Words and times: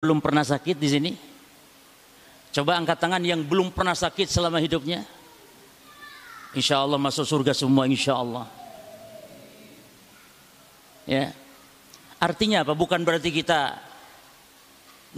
belum 0.00 0.24
pernah 0.24 0.40
sakit 0.40 0.80
di 0.80 0.88
sini? 0.88 1.12
Coba 2.56 2.80
angkat 2.80 3.04
tangan 3.04 3.20
yang 3.20 3.44
belum 3.44 3.68
pernah 3.68 3.92
sakit 3.92 4.32
selama 4.32 4.56
hidupnya. 4.56 5.04
Insya 6.56 6.80
Allah 6.80 6.96
masuk 6.96 7.28
surga 7.28 7.52
semua 7.52 7.84
insya 7.84 8.16
Allah. 8.16 8.48
Ya. 11.04 11.36
Artinya 12.16 12.64
apa? 12.64 12.72
Bukan 12.72 13.04
berarti 13.04 13.28
kita 13.28 13.76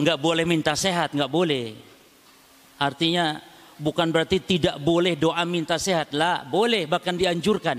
nggak 0.03 0.19
boleh 0.19 0.43
minta 0.43 0.75
sehat, 0.75 1.15
nggak 1.15 1.31
boleh. 1.31 1.79
Artinya 2.83 3.39
bukan 3.79 4.11
berarti 4.11 4.43
tidak 4.43 4.83
boleh 4.83 5.15
doa 5.15 5.47
minta 5.47 5.79
sehat. 5.79 6.11
Lah, 6.11 6.43
boleh 6.43 6.91
bahkan 6.91 7.15
dianjurkan. 7.15 7.79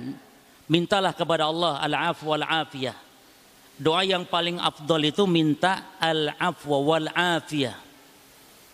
Mintalah 0.71 1.11
kepada 1.11 1.51
Allah 1.51 1.83
al-afwa 1.83 2.39
wal 2.39 2.47
afiyah. 2.47 2.95
Doa 3.84 4.07
yang 4.07 4.23
paling 4.23 4.63
afdol 4.63 5.11
itu 5.11 5.27
minta 5.27 5.99
al-afwa 5.99 6.77
wal 6.79 7.07
afiyah. 7.11 7.75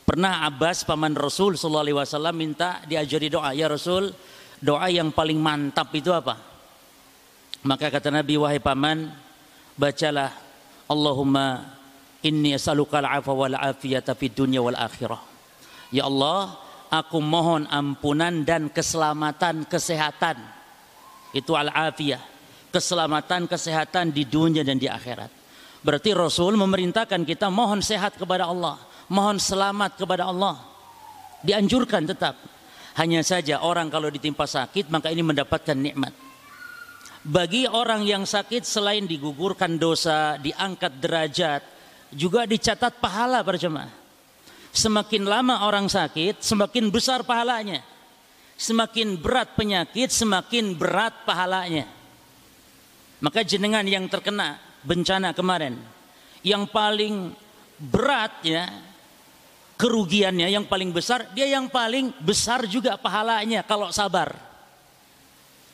Pernah 0.05 0.45
Abbas 0.45 0.85
paman 0.85 1.17
Rasul 1.17 1.57
sallallahu 1.57 1.85
alaihi 1.89 1.97
wasallam 1.97 2.35
minta 2.37 2.85
diajari 2.85 3.25
doa, 3.25 3.49
"Ya 3.57 3.65
Rasul, 3.65 4.13
doa 4.61 4.85
yang 4.93 5.09
paling 5.09 5.41
mantap 5.41 5.89
itu 5.97 6.13
apa?" 6.13 6.37
Maka 7.65 7.89
kata 7.89 8.13
Nabi, 8.13 8.37
"Wahai 8.37 8.61
paman, 8.61 9.09
bacalah 9.73 10.29
Allahumma 10.85 11.73
inni 12.21 12.53
as'aluka 12.53 13.01
al-'afwa 13.01 13.49
wal 13.49 13.57
'afiyata 13.57 14.13
fid 14.13 14.37
dunya 14.37 14.61
wal 14.61 14.77
akhirah." 14.77 15.21
Ya 15.89 16.05
Allah, 16.05 16.53
aku 16.93 17.17
mohon 17.17 17.65
ampunan 17.65 18.45
dan 18.45 18.69
keselamatan 18.69 19.65
kesehatan. 19.65 20.37
Itu 21.33 21.57
al-afiyah. 21.57 22.21
Keselamatan 22.69 23.49
kesehatan 23.49 24.13
di 24.13 24.29
dunia 24.29 24.61
dan 24.61 24.77
di 24.77 24.85
akhirat. 24.85 25.31
Berarti 25.81 26.13
Rasul 26.13 26.59
memerintahkan 26.59 27.25
kita 27.25 27.49
mohon 27.49 27.81
sehat 27.81 28.19
kepada 28.19 28.45
Allah 28.45 28.89
mohon 29.09 29.41
selamat 29.41 29.97
kepada 29.99 30.29
Allah. 30.29 30.55
Dianjurkan 31.43 32.05
tetap. 32.05 32.37
Hanya 32.97 33.21
saja 33.25 33.61
orang 33.63 33.89
kalau 33.89 34.09
ditimpa 34.09 34.45
sakit 34.45 34.89
maka 34.93 35.09
ini 35.09 35.25
mendapatkan 35.25 35.75
nikmat. 35.75 36.13
Bagi 37.19 37.67
orang 37.67 38.07
yang 38.07 38.23
sakit 38.23 38.63
selain 38.63 39.03
digugurkan 39.03 39.75
dosa, 39.75 40.39
diangkat 40.39 41.03
derajat, 41.03 41.61
juga 42.15 42.47
dicatat 42.47 42.95
pahala 43.03 43.43
berjemaah. 43.43 43.91
Semakin 44.71 45.27
lama 45.27 45.67
orang 45.67 45.91
sakit, 45.91 46.39
semakin 46.39 46.87
besar 46.87 47.27
pahalanya. 47.27 47.83
Semakin 48.59 49.15
berat 49.19 49.55
penyakit, 49.55 50.11
semakin 50.11 50.75
berat 50.75 51.15
pahalanya. 51.23 51.87
Maka 53.19 53.43
jenengan 53.43 53.83
yang 53.83 54.07
terkena 54.07 54.55
bencana 54.83 55.35
kemarin, 55.35 55.75
yang 56.39 56.63
paling 56.71 57.35
berat 57.79 58.31
ya 58.43 58.67
kerugiannya 59.79 60.51
yang 60.51 60.67
paling 60.67 60.91
besar, 60.91 61.31
dia 61.31 61.47
yang 61.47 61.71
paling 61.71 62.11
besar 62.19 62.67
juga 62.67 62.99
pahalanya 62.99 63.63
kalau 63.63 63.87
sabar. 63.95 64.35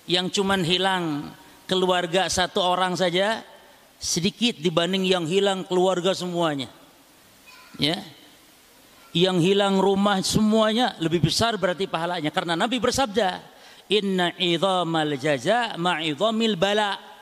Yang 0.05 0.37
cuman 0.37 0.61
hilang 0.61 1.05
keluarga 1.65 2.29
satu 2.29 2.61
orang 2.61 2.93
saja 2.93 3.41
sedikit 3.97 4.61
dibanding 4.61 5.09
yang 5.09 5.25
hilang 5.25 5.65
keluarga 5.65 6.13
semuanya. 6.13 6.69
Ya. 7.81 8.05
Yang 9.09 9.37
hilang 9.41 9.81
rumah 9.81 10.21
semuanya 10.21 10.93
lebih 11.01 11.25
besar 11.25 11.57
berarti 11.57 11.89
pahalanya 11.89 12.29
karena 12.29 12.53
Nabi 12.53 12.77
bersabda, 12.77 13.41
"Inna 13.89 14.37
idzamal 14.37 15.17
jaza 15.17 15.73
ma'idhamil 15.81 16.53
bala." 16.53 17.14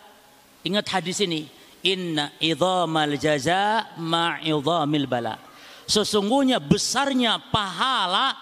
Ingat 0.64 0.86
hadis 1.00 1.20
ini, 1.24 1.48
"Inna 1.84 2.32
idzamal 2.40 3.20
jaza 3.20 3.94
ma'idhamil 4.00 5.08
bala." 5.08 5.36
Sesungguhnya 5.84 6.64
besarnya 6.64 7.40
pahala 7.52 8.36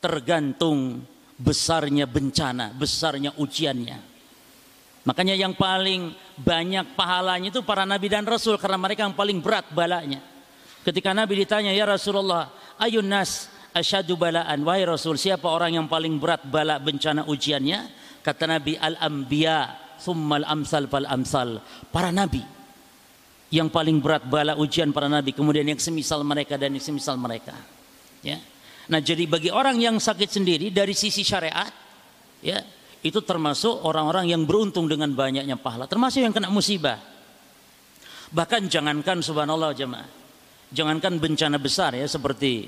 tergantung 0.00 1.04
besarnya 1.36 2.08
bencana, 2.08 2.72
besarnya 2.72 3.36
ujiannya. 3.36 4.16
Makanya 5.04 5.36
yang 5.36 5.54
paling 5.54 6.16
banyak 6.40 6.96
pahalanya 6.98 7.52
itu 7.52 7.62
para 7.62 7.86
nabi 7.86 8.10
dan 8.10 8.26
rasul 8.26 8.58
karena 8.58 8.80
mereka 8.80 9.06
yang 9.06 9.14
paling 9.14 9.38
berat 9.38 9.70
balanya. 9.70 10.18
Ketika 10.86 11.10
Nabi 11.10 11.42
ditanya, 11.42 11.74
"Ya 11.74 11.82
Rasulullah, 11.82 12.46
ayun 12.78 13.10
nas 13.10 13.50
asyadu 13.74 14.14
balaan?" 14.14 14.62
Wahai 14.62 14.86
Rasul, 14.86 15.18
siapa 15.18 15.50
orang 15.50 15.74
yang 15.74 15.90
paling 15.90 16.14
berat 16.22 16.46
bala 16.46 16.78
bencana 16.78 17.26
ujiannya? 17.26 17.90
Kata 18.22 18.46
Nabi, 18.46 18.78
"Al-anbiya, 18.78 19.85
thummal 20.00 20.44
amsal 20.46 20.86
fal 20.86 21.06
amsal." 21.08 21.62
Para 21.92 22.12
nabi. 22.12 22.42
Yang 23.46 23.68
paling 23.70 24.02
berat 24.02 24.26
bala 24.26 24.58
ujian 24.58 24.90
para 24.90 25.06
nabi. 25.06 25.30
Kemudian 25.30 25.64
yang 25.66 25.78
semisal 25.78 26.26
mereka 26.26 26.58
dan 26.58 26.74
yang 26.74 26.82
semisal 26.82 27.14
mereka. 27.14 27.54
Ya. 28.20 28.42
Nah 28.86 28.98
jadi 29.02 29.26
bagi 29.26 29.50
orang 29.50 29.78
yang 29.78 29.96
sakit 29.98 30.30
sendiri 30.30 30.70
dari 30.70 30.94
sisi 30.94 31.26
syariat 31.26 31.70
ya 32.42 32.62
itu 33.06 33.22
termasuk 33.22 33.86
orang-orang 33.86 34.34
yang 34.34 34.42
beruntung 34.42 34.90
dengan 34.90 35.10
banyaknya 35.14 35.54
pahala. 35.58 35.86
Termasuk 35.86 36.26
yang 36.26 36.34
kena 36.34 36.50
musibah. 36.50 36.98
Bahkan 38.34 38.66
jangankan 38.66 39.22
subhanallah 39.22 39.70
jemaah. 39.78 40.10
Jangankan 40.74 41.22
bencana 41.22 41.62
besar 41.62 41.94
ya 41.94 42.06
seperti 42.10 42.66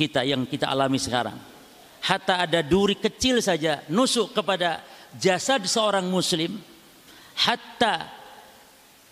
kita 0.00 0.24
yang 0.24 0.48
kita 0.48 0.72
alami 0.72 0.96
sekarang. 0.96 1.36
Hatta 2.00 2.40
ada 2.48 2.64
duri 2.64 2.96
kecil 2.96 3.44
saja 3.44 3.84
nusuk 3.92 4.32
kepada 4.32 4.80
jasad 5.16 5.64
seorang 5.64 6.06
muslim 6.06 6.60
hatta 7.36 8.08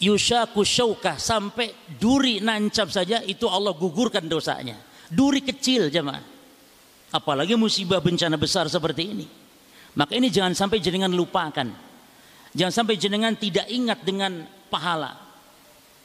yushaku 0.01 0.65
syaukah 0.65 1.17
sampai 1.17 1.73
duri 1.97 2.41
nancap 2.41 2.89
saja 2.93 3.21
itu 3.25 3.49
Allah 3.49 3.73
gugurkan 3.77 4.25
dosanya. 4.29 4.77
Duri 5.09 5.45
kecil 5.45 5.93
jemaah. 5.93 6.25
Apalagi 7.15 7.55
musibah 7.55 8.03
bencana 8.03 8.35
besar 8.35 8.67
seperti 8.67 9.03
ini. 9.07 9.27
Maka 9.95 10.19
ini 10.19 10.33
jangan 10.33 10.57
sampai 10.57 10.83
jenengan 10.83 11.13
lupakan. 11.13 11.71
Jangan 12.55 12.75
sampai 12.75 12.99
jenengan 12.99 13.35
tidak 13.39 13.71
ingat 13.71 14.03
dengan 14.03 14.43
pahala. 14.67 15.15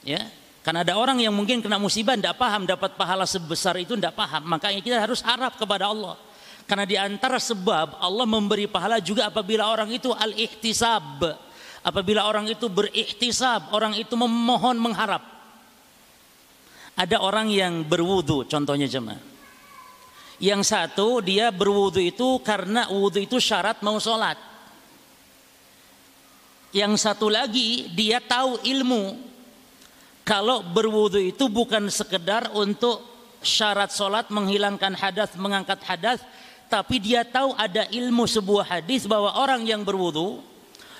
Ya, 0.05 0.29
karena 0.61 0.85
ada 0.85 1.01
orang 1.01 1.17
yang 1.17 1.33
mungkin 1.33 1.65
kena 1.65 1.81
musibah 1.81 2.13
tidak 2.13 2.37
paham 2.37 2.69
dapat 2.69 2.93
pahala 2.93 3.25
sebesar 3.25 3.79
itu 3.81 3.97
tidak 3.97 4.13
paham. 4.13 4.45
Makanya 4.45 4.79
kita 4.85 4.97
harus 5.01 5.23
harap 5.25 5.57
kepada 5.57 5.89
Allah. 5.89 6.13
Karena 6.69 6.85
di 6.85 6.93
antara 6.93 7.41
sebab 7.41 7.97
Allah 7.97 8.29
memberi 8.29 8.69
pahala 8.69 9.01
juga 9.01 9.25
apabila 9.25 9.65
orang 9.73 9.89
itu 9.89 10.13
al-ihtisab 10.13 11.25
Apabila 11.79 12.27
orang 12.27 12.51
itu 12.51 12.67
berikhtisab, 12.67 13.71
orang 13.71 13.95
itu 13.95 14.11
memohon 14.19 14.75
mengharap. 14.75 15.23
Ada 16.99 17.23
orang 17.23 17.47
yang 17.47 17.87
berwudu, 17.87 18.43
contohnya 18.51 18.83
jemaah. 18.83 19.19
Yang 20.43 20.71
satu 20.71 21.23
dia 21.23 21.51
berwudu 21.51 22.03
itu 22.03 22.39
karena 22.43 22.91
wudu 22.91 23.23
itu 23.23 23.39
syarat 23.39 23.79
mau 23.79 23.95
sholat. 23.99 24.35
Yang 26.75 26.99
satu 26.99 27.31
lagi 27.31 27.87
dia 27.95 28.19
tahu 28.19 28.59
ilmu. 28.59 29.31
Kalau 30.27 30.61
berwudu 30.61 31.17
itu 31.17 31.47
bukan 31.47 31.87
sekedar 31.87 32.51
untuk 32.51 33.01
syarat 33.39 33.89
sholat 33.95 34.27
menghilangkan 34.27 34.99
hadas, 34.99 35.31
mengangkat 35.39 35.79
hadas, 35.87 36.19
tapi 36.69 37.01
dia 37.01 37.25
tahu 37.25 37.57
ada 37.57 37.89
ilmu 37.89 38.29
sebuah 38.29 38.77
hadis 38.77 39.09
bahwa 39.09 39.33
orang 39.41 39.65
yang 39.65 39.81
berwudu 39.81 40.39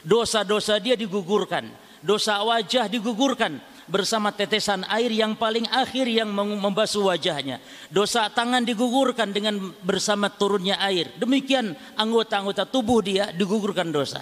dosa-dosa 0.02 0.82
dia 0.82 0.98
digugurkan, 0.98 1.70
dosa 2.02 2.42
wajah 2.42 2.90
digugurkan 2.90 3.62
bersama 3.90 4.30
tetesan 4.30 4.86
air 4.86 5.10
yang 5.10 5.34
paling 5.34 5.66
akhir 5.70 6.06
yang 6.06 6.30
membasuh 6.34 7.10
wajahnya. 7.10 7.62
Dosa 7.90 8.30
tangan 8.30 8.62
digugurkan 8.66 9.34
dengan 9.34 9.74
bersama 9.82 10.30
turunnya 10.30 10.78
air. 10.82 11.10
Demikian 11.18 11.78
anggota-anggota 11.98 12.70
tubuh 12.70 13.02
dia 13.02 13.34
digugurkan 13.34 13.90
dosa. 13.90 14.22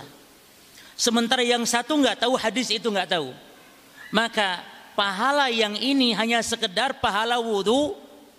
Sementara 0.97 1.43
yang 1.43 1.67
satu 1.67 1.99
nggak 1.99 2.27
tahu 2.27 2.33
hadis 2.39 2.71
itu 2.71 2.87
nggak 2.87 3.11
tahu. 3.11 3.29
Maka 4.11 4.63
pahala 4.95 5.51
yang 5.51 5.75
ini 5.75 6.15
hanya 6.15 6.39
sekedar 6.39 6.97
pahala 7.03 7.37
wudhu 7.37 7.93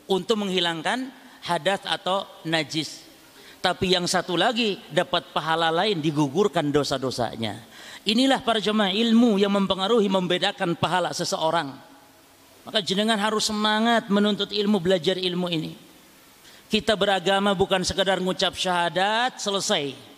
untuk 0.08 0.40
menghilangkan 0.40 1.12
hadas 1.44 1.82
atau 1.86 2.26
najis. 2.46 3.06
Tapi 3.58 3.94
yang 3.98 4.06
satu 4.06 4.38
lagi 4.38 4.78
dapat 4.90 5.34
pahala 5.34 5.74
lain 5.74 5.98
digugurkan 5.98 6.70
dosa-dosanya. 6.70 7.58
Inilah 8.06 8.40
para 8.40 8.62
jemaah 8.62 8.94
ilmu 8.94 9.36
yang 9.36 9.50
mempengaruhi 9.50 10.06
membedakan 10.06 10.78
pahala 10.78 11.10
seseorang. 11.10 11.74
Maka 12.62 12.78
jenengan 12.80 13.18
harus 13.18 13.50
semangat 13.50 14.06
menuntut 14.08 14.54
ilmu, 14.54 14.78
belajar 14.78 15.18
ilmu 15.18 15.50
ini. 15.50 15.74
Kita 16.68 16.94
beragama 16.94 17.56
bukan 17.56 17.80
sekadar 17.82 18.20
ngucap 18.20 18.52
syahadat 18.52 19.40
selesai 19.40 20.17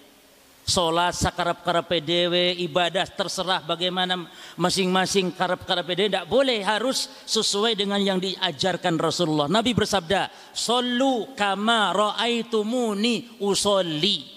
Sholat 0.70 1.18
sakarap-karap 1.18 1.90
PDW, 1.90 2.54
ibadah 2.62 3.02
terserah 3.10 3.58
bagaimana 3.66 4.30
masing-masing 4.54 5.34
karap-karap 5.34 5.82
PDW. 5.82 6.06
Tidak 6.14 6.30
boleh, 6.30 6.62
harus 6.62 7.10
sesuai 7.26 7.74
dengan 7.74 7.98
yang 7.98 8.22
diajarkan 8.22 8.94
Rasulullah. 8.94 9.50
Nabi 9.50 9.74
bersabda, 9.74 10.30
Sallu 10.54 11.34
kama 11.34 11.90
ra'aitumuni 11.90 13.42
usolli. 13.42 14.30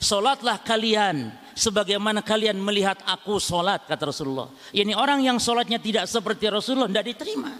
Sholatlah 0.00 0.64
kalian 0.64 1.36
sebagaimana 1.52 2.24
kalian 2.24 2.56
melihat 2.56 3.04
aku 3.04 3.36
sholat, 3.36 3.84
kata 3.84 4.08
Rasulullah. 4.08 4.48
Ini 4.72 4.96
orang 4.96 5.20
yang 5.20 5.36
sholatnya 5.36 5.76
tidak 5.76 6.08
seperti 6.08 6.48
Rasulullah, 6.48 6.88
tidak 6.88 7.12
diterima. 7.12 7.52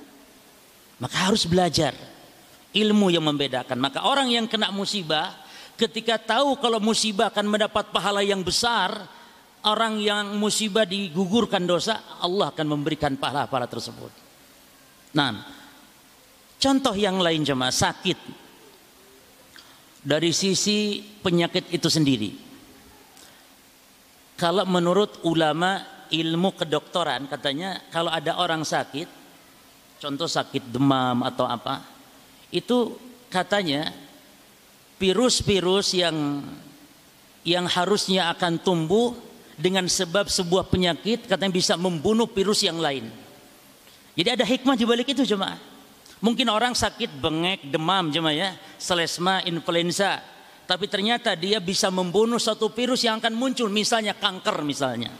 Maka 0.97 1.17
harus 1.29 1.45
belajar 1.45 1.93
ilmu 2.73 3.13
yang 3.13 3.27
membedakan. 3.27 3.77
Maka 3.77 4.07
orang 4.09 4.33
yang 4.33 4.49
kena 4.49 4.73
musibah 4.73 5.48
ketika 5.79 6.19
tahu 6.19 6.59
kalau 6.59 6.83
musibah 6.83 7.31
akan 7.31 7.47
mendapat 7.47 7.95
pahala 7.95 8.21
yang 8.27 8.43
besar, 8.43 9.07
orang 9.63 10.03
yang 10.03 10.35
musibah 10.35 10.83
digugurkan 10.83 11.63
dosa, 11.63 12.19
Allah 12.19 12.51
akan 12.51 12.67
memberikan 12.67 13.15
pahala-pahala 13.15 13.71
tersebut. 13.71 14.11
Nah, 15.15 15.47
contoh 16.59 16.95
yang 16.99 17.23
lain 17.23 17.47
jemaah 17.47 17.71
sakit 17.71 18.19
dari 20.03 20.35
sisi 20.35 20.99
penyakit 20.99 21.71
itu 21.71 21.87
sendiri. 21.87 22.31
Kalau 24.39 24.67
menurut 24.67 25.23
ulama 25.27 25.83
ilmu 26.11 26.55
kedokteran 26.59 27.27
katanya 27.31 27.87
kalau 27.91 28.11
ada 28.11 28.39
orang 28.39 28.63
sakit, 28.67 29.09
contoh 29.99 30.31
sakit 30.31 30.71
demam 30.71 31.27
atau 31.27 31.47
apa, 31.47 31.83
itu 32.55 32.95
katanya 33.29 34.08
virus-virus 34.99 35.95
yang 35.95 36.43
yang 37.47 37.65
harusnya 37.65 38.29
akan 38.35 38.61
tumbuh 38.61 39.15
dengan 39.59 39.87
sebab 39.87 40.31
sebuah 40.31 40.69
penyakit 40.69 41.27
katanya 41.27 41.55
bisa 41.55 41.75
membunuh 41.75 42.29
virus 42.29 42.63
yang 42.67 42.77
lain. 42.79 43.09
Jadi 44.19 44.29
ada 44.35 44.45
hikmah 44.45 44.75
di 44.75 44.85
balik 44.85 45.15
itu 45.15 45.23
jemaah. 45.23 45.59
Mungkin 46.19 46.51
orang 46.51 46.75
sakit 46.75 47.23
bengek, 47.23 47.71
demam 47.71 48.11
jemaah 48.11 48.35
ya, 48.35 48.51
selesma, 48.75 49.39
influenza. 49.47 50.19
Tapi 50.67 50.91
ternyata 50.91 51.33
dia 51.39 51.63
bisa 51.63 51.89
membunuh 51.89 52.43
satu 52.43 52.69
virus 52.75 53.07
yang 53.07 53.23
akan 53.23 53.33
muncul 53.33 53.71
misalnya 53.71 54.13
kanker 54.19 54.67
misalnya. 54.67 55.15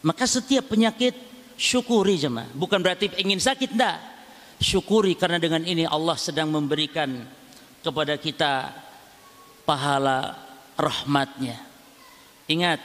Maka 0.00 0.24
setiap 0.24 0.72
penyakit 0.72 1.12
syukuri 1.60 2.16
jemaah. 2.16 2.48
Bukan 2.56 2.80
berarti 2.80 3.12
ingin 3.20 3.38
sakit 3.38 3.76
enggak 3.76 4.00
syukuri 4.56 5.12
karena 5.16 5.36
dengan 5.36 5.60
ini 5.64 5.84
Allah 5.84 6.16
sedang 6.16 6.48
memberikan 6.48 7.12
kepada 7.84 8.16
kita 8.16 8.72
pahala 9.66 10.38
rahmatnya. 10.78 11.58
Ingat, 12.46 12.78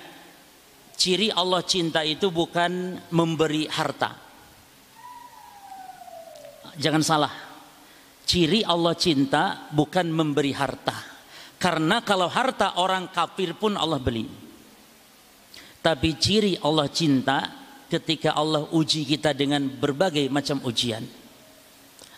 ciri 0.97 1.29
Allah 1.29 1.61
cinta 1.61 2.01
itu 2.01 2.33
bukan 2.33 2.97
memberi 3.13 3.69
harta. 3.69 4.17
Jangan 6.81 7.03
salah. 7.05 7.33
Ciri 8.25 8.65
Allah 8.65 8.97
cinta 8.97 9.69
bukan 9.69 10.09
memberi 10.09 10.49
harta. 10.57 10.97
Karena 11.61 12.01
kalau 12.01 12.25
harta 12.25 12.81
orang 12.81 13.13
kafir 13.13 13.53
pun 13.53 13.77
Allah 13.77 14.01
beli. 14.01 14.25
Tapi 15.81 16.09
ciri 16.17 16.57
Allah 16.65 16.89
cinta 16.89 17.61
ketika 17.85 18.33
Allah 18.33 18.65
uji 18.73 19.05
kita 19.05 19.37
dengan 19.37 19.67
berbagai 19.67 20.25
macam 20.31 20.63
ujian. 20.65 21.03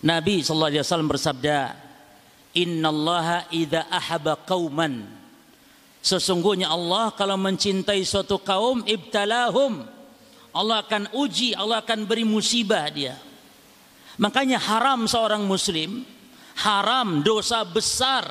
Nabi 0.04 0.44
wasallam 0.44 1.12
bersabda, 1.12 1.83
"Innallaha 2.54 3.50
idza 3.50 3.90
ahaba 3.90 4.38
qauman" 4.38 5.06
Sesungguhnya 6.04 6.68
Allah 6.68 7.16
kalau 7.16 7.40
mencintai 7.40 8.04
suatu 8.04 8.36
kaum 8.36 8.84
ibtalahum 8.84 9.88
Allah 10.54 10.86
akan 10.86 11.10
uji, 11.18 11.58
Allah 11.58 11.82
akan 11.82 12.06
beri 12.06 12.22
musibah 12.22 12.86
dia. 12.94 13.18
Makanya 14.22 14.62
haram 14.62 15.10
seorang 15.10 15.42
muslim, 15.42 16.06
haram 16.62 17.26
dosa 17.26 17.66
besar 17.66 18.30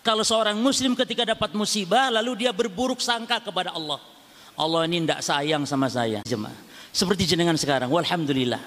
kalau 0.00 0.24
seorang 0.24 0.56
muslim 0.56 0.96
ketika 0.96 1.28
dapat 1.28 1.52
musibah 1.52 2.08
lalu 2.08 2.46
dia 2.46 2.56
berburuk 2.56 3.04
sangka 3.04 3.44
kepada 3.44 3.76
Allah. 3.76 4.00
Allah 4.56 4.88
ini 4.88 5.04
tidak 5.04 5.20
sayang 5.20 5.68
sama 5.68 5.92
saya. 5.92 6.24
Jemaah. 6.24 6.56
Seperti 6.90 7.28
jenengan 7.28 7.54
sekarang, 7.60 7.92
walhamdulillah. 7.92 8.60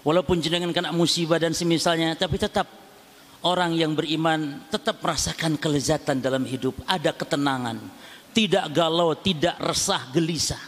Walaupun 0.00 0.40
jenengan 0.40 0.72
kena 0.72 0.96
musibah 0.96 1.36
dan 1.36 1.52
semisalnya, 1.52 2.16
tapi 2.16 2.40
tetap 2.40 2.64
orang 3.46 3.72
yang 3.76 3.96
beriman 3.96 4.68
tetap 4.68 5.00
merasakan 5.00 5.56
kelezatan 5.56 6.20
dalam 6.20 6.44
hidup, 6.44 6.76
ada 6.84 7.12
ketenangan, 7.12 7.78
tidak 8.36 8.68
galau, 8.72 9.16
tidak 9.16 9.56
resah, 9.60 10.08
gelisah. 10.12 10.60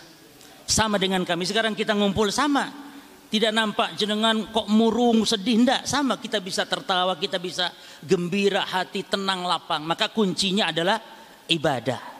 Sama 0.64 0.96
dengan 0.96 1.26
kami 1.26 1.44
sekarang 1.44 1.76
kita 1.76 1.92
ngumpul 1.92 2.32
sama. 2.32 2.90
Tidak 3.32 3.48
nampak 3.48 3.96
jenengan 3.96 4.52
kok 4.52 4.68
murung, 4.68 5.24
sedih 5.24 5.64
enggak, 5.64 5.88
sama 5.88 6.20
kita 6.20 6.36
bisa 6.44 6.68
tertawa, 6.68 7.16
kita 7.16 7.40
bisa 7.40 7.72
gembira, 8.04 8.60
hati 8.60 9.08
tenang, 9.08 9.48
lapang. 9.48 9.80
Maka 9.88 10.12
kuncinya 10.12 10.68
adalah 10.68 11.00
ibadah. 11.48 12.12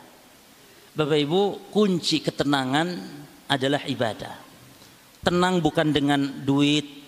Bapak 0.97 1.19
Ibu, 1.21 1.69
kunci 1.69 2.17
ketenangan 2.17 2.87
adalah 3.45 3.85
ibadah. 3.85 4.41
Tenang 5.21 5.61
bukan 5.61 5.93
dengan 5.93 6.41
duit, 6.41 7.03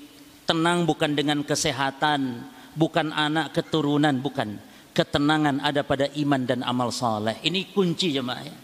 Tenang 0.46 0.86
bukan 0.86 1.18
dengan 1.18 1.42
kesehatan, 1.42 2.46
bukan 2.76 3.16
anak 3.16 3.56
keturunan, 3.56 4.20
bukan. 4.20 4.60
Ketenangan 4.96 5.60
ada 5.60 5.84
pada 5.84 6.08
iman 6.16 6.48
dan 6.48 6.64
amal 6.64 6.88
saleh. 6.88 7.40
Ini 7.44 7.76
kunci 7.76 8.16
jemaah 8.16 8.44
ya. 8.48 8.56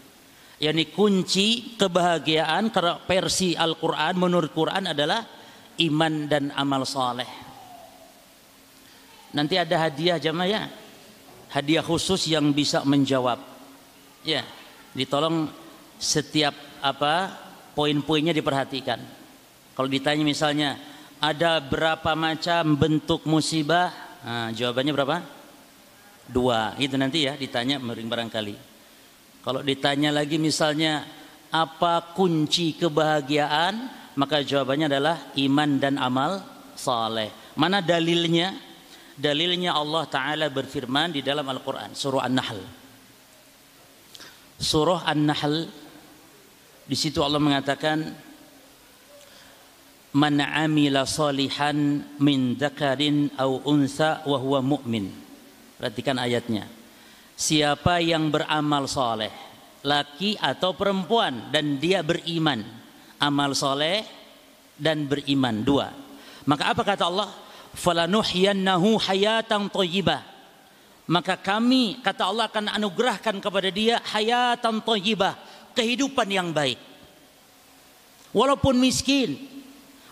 Yani 0.62 0.94
kunci 0.94 1.74
kebahagiaan 1.74 2.70
karena 2.70 3.02
versi 3.02 3.52
Al-Quran 3.52 4.14
menurut 4.16 4.54
Quran 4.54 4.94
adalah 4.94 5.26
iman 5.82 6.14
dan 6.30 6.54
amal 6.54 6.86
saleh. 6.88 7.28
Nanti 9.36 9.60
ada 9.60 9.76
hadiah 9.76 10.16
jemaah 10.16 10.48
ya. 10.48 10.62
Hadiah 11.52 11.84
khusus 11.84 12.30
yang 12.32 12.48
bisa 12.56 12.80
menjawab. 12.86 13.36
Ya, 14.24 14.46
ditolong 14.96 15.52
setiap 16.00 16.54
apa 16.80 17.28
poin-poinnya 17.76 18.32
diperhatikan. 18.32 19.00
Kalau 19.76 19.88
ditanya 19.88 20.24
misalnya 20.24 20.76
ada 21.22 21.62
berapa 21.62 22.18
macam 22.18 22.74
bentuk 22.74 23.22
musibah? 23.30 23.94
Nah, 24.26 24.50
jawabannya 24.50 24.90
berapa? 24.90 25.16
Dua. 26.26 26.74
Itu 26.82 26.98
nanti 26.98 27.30
ya 27.30 27.38
ditanya 27.38 27.78
mering 27.78 28.10
barangkali. 28.10 28.74
Kalau 29.46 29.62
ditanya 29.62 30.10
lagi 30.10 30.42
misalnya 30.42 31.06
apa 31.54 32.10
kunci 32.18 32.74
kebahagiaan? 32.74 34.02
Maka 34.18 34.42
jawabannya 34.42 34.90
adalah 34.90 35.16
iman 35.38 35.70
dan 35.78 35.94
amal 35.96 36.42
saleh. 36.74 37.30
Mana 37.54 37.78
dalilnya? 37.78 38.74
Dalilnya 39.12 39.78
Allah 39.78 40.04
Ta'ala 40.10 40.46
berfirman 40.50 41.14
di 41.14 41.22
dalam 41.22 41.46
Al-Quran. 41.46 41.94
Surah 41.94 42.26
An-Nahl. 42.26 42.60
Surah 44.58 45.06
An-Nahl. 45.06 45.70
Di 46.82 46.96
situ 46.98 47.22
Allah 47.22 47.38
mengatakan 47.38 48.10
man 50.12 50.44
amila 50.44 51.08
salihan 51.08 52.04
min 52.20 52.56
dzakarin 52.56 53.32
au 53.40 53.64
unsa 53.64 54.20
wa 54.28 54.36
huwa 54.36 54.60
mu'min. 54.60 55.08
Perhatikan 55.80 56.20
ayatnya. 56.20 56.68
Siapa 57.32 57.98
yang 57.98 58.28
beramal 58.30 58.86
soleh, 58.86 59.32
laki 59.82 60.38
atau 60.38 60.76
perempuan 60.76 61.50
dan 61.50 61.80
dia 61.80 62.04
beriman, 62.04 62.62
amal 63.18 63.56
soleh 63.56 64.04
dan 64.78 65.08
beriman 65.08 65.64
dua. 65.64 65.90
Maka 66.46 66.70
apa 66.70 66.82
kata 66.86 67.08
Allah? 67.08 67.30
Falanuhyannahu 67.72 69.00
hayatan 69.00 69.72
thayyibah. 69.72 70.22
Maka 71.08 71.34
kami 71.40 71.98
kata 72.04 72.30
Allah 72.30 72.46
akan 72.46 72.70
anugerahkan 72.78 73.42
kepada 73.42 73.68
dia 73.72 73.98
hayatan 74.12 74.78
thayyibah, 74.84 75.34
kehidupan 75.74 76.28
yang 76.30 76.54
baik. 76.54 76.78
Walaupun 78.30 78.78
miskin, 78.78 79.51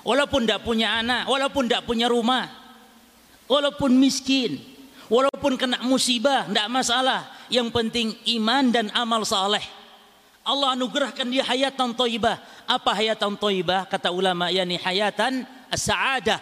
Walaupun 0.01 0.49
tidak 0.49 0.65
punya 0.65 0.97
anak, 1.05 1.29
walaupun 1.29 1.69
tidak 1.69 1.85
punya 1.85 2.09
rumah, 2.09 2.49
walaupun 3.45 3.93
miskin, 4.01 4.57
walaupun 5.13 5.61
kena 5.61 5.85
musibah, 5.85 6.49
tidak 6.49 6.69
masalah. 6.73 7.21
Yang 7.51 7.69
penting 7.75 8.09
iman 8.39 8.71
dan 8.71 8.87
amal 8.95 9.27
saleh. 9.27 9.63
Allah 10.47 10.73
anugerahkan 10.79 11.27
dia 11.29 11.45
hayatan 11.45 11.93
toibah. 11.93 12.41
Apa 12.65 12.97
hayatan 12.97 13.37
toibah? 13.37 13.85
Kata 13.85 14.09
ulama, 14.15 14.49
yakni 14.49 14.81
hayatan 14.81 15.45
saadah. 15.75 16.41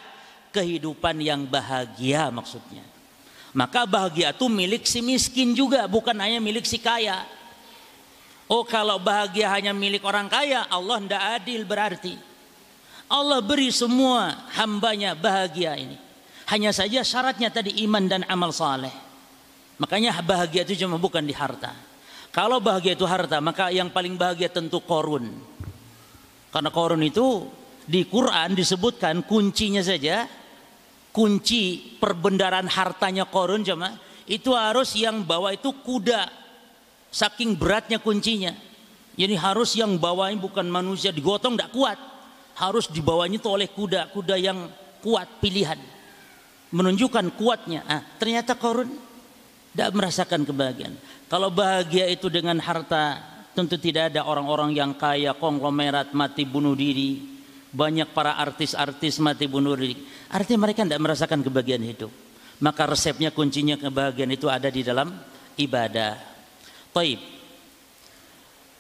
Kehidupan 0.48 1.20
yang 1.20 1.44
bahagia 1.44 2.32
maksudnya. 2.32 2.80
Maka 3.52 3.84
bahagia 3.84 4.32
itu 4.32 4.48
milik 4.48 4.84
si 4.88 5.04
miskin 5.04 5.52
juga, 5.52 5.84
bukan 5.84 6.16
hanya 6.16 6.40
milik 6.40 6.64
si 6.64 6.80
kaya. 6.80 7.24
Oh 8.48 8.64
kalau 8.64 8.96
bahagia 8.96 9.48
hanya 9.52 9.76
milik 9.76 10.00
orang 10.04 10.24
kaya, 10.28 10.64
Allah 10.72 11.04
tidak 11.04 11.22
adil 11.36 11.60
berarti. 11.68 12.27
Allah 13.08 13.40
beri 13.40 13.72
semua 13.72 14.36
hambanya 14.52 15.16
bahagia 15.16 15.80
ini. 15.80 15.96
Hanya 16.48 16.72
saja 16.76 17.00
syaratnya 17.00 17.48
tadi 17.48 17.80
iman 17.88 18.04
dan 18.04 18.22
amal 18.28 18.52
saleh. 18.52 18.92
Makanya 19.80 20.20
bahagia 20.20 20.64
itu 20.68 20.84
cuma 20.84 21.00
bukan 21.00 21.24
di 21.24 21.32
harta. 21.32 21.72
Kalau 22.28 22.60
bahagia 22.60 22.92
itu 22.92 23.08
harta, 23.08 23.40
maka 23.40 23.72
yang 23.72 23.88
paling 23.88 24.20
bahagia 24.20 24.52
tentu 24.52 24.84
korun. 24.84 25.32
Karena 26.52 26.68
korun 26.68 27.00
itu 27.00 27.48
di 27.88 28.04
Quran 28.04 28.52
disebutkan 28.52 29.24
kuncinya 29.24 29.80
saja, 29.80 30.28
kunci 31.12 31.96
perbendaran 31.96 32.68
hartanya 32.68 33.24
korun 33.24 33.64
cuma 33.64 33.96
itu 34.28 34.52
harus 34.52 34.92
yang 34.92 35.24
bawa 35.24 35.56
itu 35.56 35.72
kuda. 35.72 36.28
Saking 37.08 37.56
beratnya 37.56 37.96
kuncinya. 37.96 38.52
Jadi 39.16 39.34
harus 39.34 39.72
yang 39.72 39.96
bawanya 39.96 40.36
bukan 40.44 40.68
manusia 40.68 41.08
digotong 41.08 41.56
tidak 41.56 41.72
kuat 41.72 41.98
harus 42.58 42.90
dibawanya 42.90 43.38
itu 43.38 43.48
oleh 43.48 43.70
kuda, 43.70 44.10
kuda 44.10 44.34
yang 44.34 44.66
kuat 45.00 45.38
pilihan. 45.38 45.78
menunjukkan 46.68 47.32
kuatnya. 47.40 47.80
Ah, 47.88 48.04
ternyata 48.20 48.52
korun 48.52 48.92
tidak 49.72 49.88
merasakan 49.96 50.44
kebahagiaan. 50.44 51.00
Kalau 51.24 51.48
bahagia 51.48 52.04
itu 52.12 52.28
dengan 52.28 52.60
harta, 52.60 53.24
tentu 53.56 53.80
tidak 53.80 54.12
ada 54.12 54.28
orang-orang 54.28 54.76
yang 54.76 54.92
kaya, 54.92 55.32
konglomerat, 55.32 56.12
mati 56.12 56.44
bunuh 56.44 56.76
diri. 56.76 57.40
Banyak 57.72 58.12
para 58.12 58.36
artis-artis 58.36 59.16
mati 59.24 59.48
bunuh 59.48 59.72
diri. 59.80 59.96
Artinya 60.28 60.68
mereka 60.68 60.84
tidak 60.84 61.00
merasakan 61.00 61.40
kebahagiaan 61.40 61.84
hidup. 61.88 62.12
Maka 62.60 62.84
resepnya 62.84 63.32
kuncinya 63.32 63.80
kebahagiaan 63.80 64.28
itu 64.28 64.44
ada 64.52 64.68
di 64.68 64.84
dalam 64.84 65.08
ibadah. 65.56 66.20
Taib. 66.92 67.20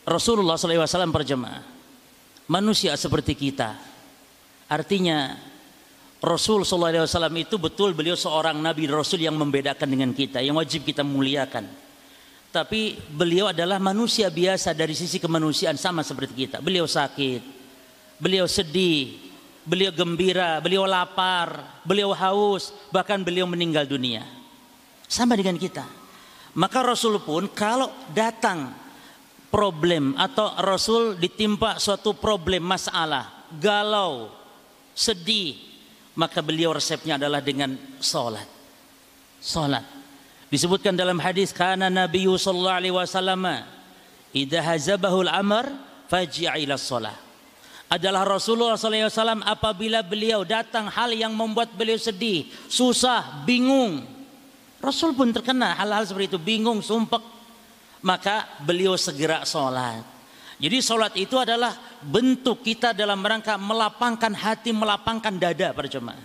Rasulullah 0.04 0.60
SAW 0.60 1.08
berjemaah. 1.08 1.77
Manusia 2.48 2.96
seperti 2.96 3.36
kita. 3.36 3.76
Artinya 4.68 5.36
Rasul 6.18 6.64
SAW 6.64 7.04
itu 7.36 7.56
betul 7.60 7.94
beliau 7.94 8.16
seorang 8.16 8.56
Nabi 8.58 8.88
Rasul 8.88 9.22
yang 9.22 9.36
membedakan 9.36 9.84
dengan 9.84 10.10
kita. 10.16 10.40
Yang 10.40 10.56
wajib 10.64 10.80
kita 10.88 11.04
muliakan. 11.04 11.68
Tapi 12.48 12.96
beliau 13.12 13.52
adalah 13.52 13.76
manusia 13.76 14.32
biasa 14.32 14.72
dari 14.72 14.96
sisi 14.96 15.20
kemanusiaan 15.20 15.76
sama 15.76 16.00
seperti 16.00 16.48
kita. 16.48 16.64
Beliau 16.64 16.88
sakit, 16.88 17.44
beliau 18.16 18.48
sedih, 18.48 19.20
beliau 19.68 19.92
gembira, 19.92 20.56
beliau 20.64 20.88
lapar, 20.88 21.84
beliau 21.84 22.16
haus, 22.16 22.72
bahkan 22.88 23.20
beliau 23.20 23.44
meninggal 23.44 23.84
dunia. 23.84 24.24
Sama 25.04 25.36
dengan 25.36 25.60
kita. 25.60 25.84
Maka 26.56 26.80
Rasul 26.80 27.20
pun 27.20 27.52
kalau 27.52 27.92
datang 28.16 28.72
problem 29.48 30.16
atau 30.16 30.52
Rasul 30.60 31.16
ditimpa 31.16 31.80
suatu 31.80 32.16
problem 32.16 32.64
masalah, 32.64 33.48
galau, 33.56 34.28
sedih, 34.92 35.56
maka 36.18 36.44
beliau 36.44 36.74
resepnya 36.76 37.16
adalah 37.16 37.40
dengan 37.40 37.76
salat. 38.02 38.46
Salat. 39.38 39.84
Disebutkan 40.48 40.96
dalam 40.96 41.20
hadis 41.20 41.52
kana 41.52 41.92
Nabi 41.92 42.24
sallallahu 42.24 42.78
alaihi 42.80 42.96
wasallam 42.96 43.44
idza 44.32 44.60
hazabahu 44.64 45.28
al-amr 45.28 45.68
faji'a 46.08 46.56
ila 46.58 46.74
shalah. 46.74 47.16
Adalah 47.88 48.28
Rasulullah 48.28 48.76
SAW 48.76 49.48
apabila 49.48 50.04
beliau 50.04 50.44
datang 50.44 50.92
hal 50.92 51.08
yang 51.16 51.32
membuat 51.32 51.72
beliau 51.72 51.96
sedih, 51.96 52.44
susah, 52.68 53.48
bingung. 53.48 54.04
Rasul 54.76 55.16
pun 55.16 55.32
terkena 55.32 55.72
hal-hal 55.72 56.04
seperti 56.04 56.36
itu, 56.36 56.40
bingung, 56.40 56.84
sumpek. 56.84 57.37
Maka 58.02 58.46
beliau 58.62 58.94
segera 58.94 59.42
sholat. 59.42 60.02
Jadi 60.58 60.78
sholat 60.82 61.14
itu 61.14 61.38
adalah 61.38 61.74
bentuk 62.02 62.66
kita 62.66 62.90
dalam 62.90 63.22
rangka 63.22 63.54
melapangkan 63.54 64.34
hati, 64.34 64.74
melapangkan 64.74 65.34
dada 65.38 65.70
para 65.70 65.86
jemaah. 65.86 66.18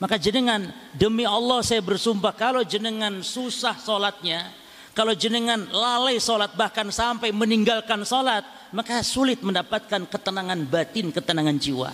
Maka 0.00 0.16
jenengan 0.16 0.72
demi 0.96 1.28
Allah 1.28 1.60
saya 1.60 1.84
bersumpah 1.84 2.32
kalau 2.32 2.64
jenengan 2.64 3.20
susah 3.20 3.76
solatnya, 3.76 4.48
kalau 4.96 5.12
jenengan 5.12 5.68
lalai 5.68 6.16
solat 6.16 6.56
bahkan 6.56 6.88
sampai 6.88 7.32
meninggalkan 7.36 8.04
solat, 8.08 8.44
maka 8.72 9.04
sulit 9.04 9.44
mendapatkan 9.44 10.08
ketenangan 10.08 10.60
batin, 10.68 11.12
ketenangan 11.12 11.56
jiwa. 11.60 11.92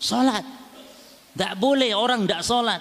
Solat, 0.00 0.44
tidak 1.36 1.52
boleh 1.60 1.92
orang 1.92 2.24
tidak 2.24 2.42
solat. 2.44 2.80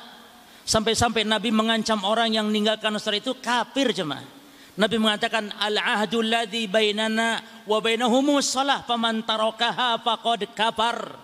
Sampai-sampai 0.64 1.28
Nabi 1.28 1.52
mengancam 1.52 2.00
orang 2.08 2.32
yang 2.32 2.48
meninggalkan 2.48 2.96
solat 2.96 3.20
itu 3.20 3.36
kafir 3.44 3.92
jemaah. 3.92 4.41
Nabi 4.82 4.98
mengatakan 4.98 5.54
al-ahdu 5.62 6.26
alladhi 6.26 6.66
bainana 6.66 7.38
wa 7.70 7.78
bainahumus 7.78 8.50
salah 8.50 8.82
faman 8.82 9.22
tarakaha 9.22 10.02
faqad 10.02 10.50
kafar 10.58 11.22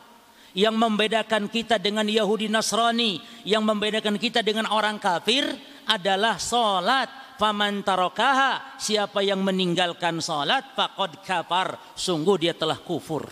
yang 0.54 0.78
membedakan 0.78 1.50
kita 1.50 1.82
dengan 1.82 2.06
Yahudi 2.06 2.54
Nasrani, 2.54 3.18
yang 3.50 3.66
membedakan 3.66 4.22
kita 4.22 4.46
dengan 4.46 4.70
orang 4.70 5.02
kafir 5.02 5.50
adalah 5.90 6.38
salat. 6.38 7.10
Faman 7.38 7.86
tarokaha, 7.86 8.82
siapa 8.82 9.22
yang 9.22 9.46
meninggalkan 9.46 10.18
salat 10.22 10.74
faqad 10.74 11.22
kafar, 11.22 11.78
sungguh 11.94 12.38
dia 12.42 12.54
telah 12.58 12.82
kufur. 12.82 13.30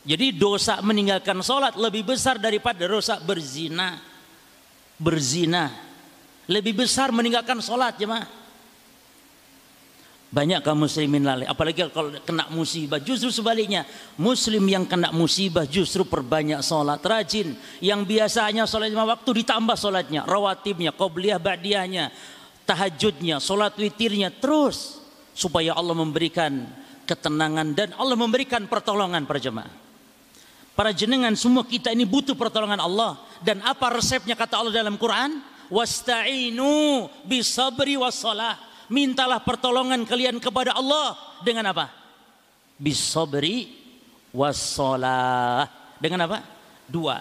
Jadi 0.00 0.32
dosa 0.32 0.80
meninggalkan 0.80 1.40
salat 1.44 1.76
lebih 1.76 2.08
besar 2.08 2.40
daripada 2.40 2.84
dosa 2.88 3.20
berzina. 3.20 3.96
Berzina 4.96 5.68
lebih 6.48 6.84
besar 6.84 7.12
meninggalkan 7.12 7.60
salat 7.60 8.00
jemaah. 8.00 8.45
Banyak 10.36 10.60
kaum 10.60 10.84
muslimin 10.84 11.24
lalai. 11.24 11.48
Apalagi 11.48 11.88
kalau 11.88 12.12
kena 12.20 12.44
musibah. 12.52 13.00
Justru 13.00 13.32
sebaliknya. 13.32 13.88
Muslim 14.20 14.68
yang 14.68 14.84
kena 14.84 15.08
musibah 15.08 15.64
justru 15.64 16.04
perbanyak 16.04 16.60
sholat. 16.60 17.00
Rajin. 17.00 17.56
Yang 17.80 18.00
biasanya 18.04 18.68
sholat 18.68 18.92
lima 18.92 19.08
waktu 19.08 19.32
ditambah 19.32 19.72
sholatnya. 19.80 20.28
Rawatibnya, 20.28 20.92
qobliyah, 20.92 21.40
ba'diyahnya. 21.40 22.12
Tahajudnya, 22.68 23.40
sholat 23.40 23.80
witirnya. 23.80 24.28
Terus. 24.28 25.00
Supaya 25.32 25.72
Allah 25.72 25.96
memberikan 25.96 26.68
ketenangan 27.08 27.72
dan 27.72 27.96
Allah 27.96 28.16
memberikan 28.20 28.68
pertolongan 28.68 29.24
para 29.24 29.40
jemaah. 29.40 29.72
Para 30.76 30.92
jenengan 30.92 31.32
semua 31.32 31.64
kita 31.64 31.96
ini 31.96 32.04
butuh 32.04 32.36
pertolongan 32.36 32.84
Allah. 32.84 33.16
Dan 33.40 33.64
apa 33.64 33.88
resepnya 33.88 34.36
kata 34.36 34.60
Allah 34.60 34.84
dalam 34.84 35.00
Quran? 35.00 35.40
Wasta'inu 35.72 37.08
bisabri 37.24 37.96
wassalah 37.96 38.65
mintalah 38.92 39.42
pertolongan 39.42 40.06
kalian 40.06 40.38
kepada 40.38 40.76
Allah 40.76 41.16
dengan 41.42 41.70
apa? 41.70 41.90
Bisobri 42.76 43.70
wassalah. 44.30 45.68
Dengan 45.96 46.28
apa? 46.28 46.38
Dua. 46.86 47.16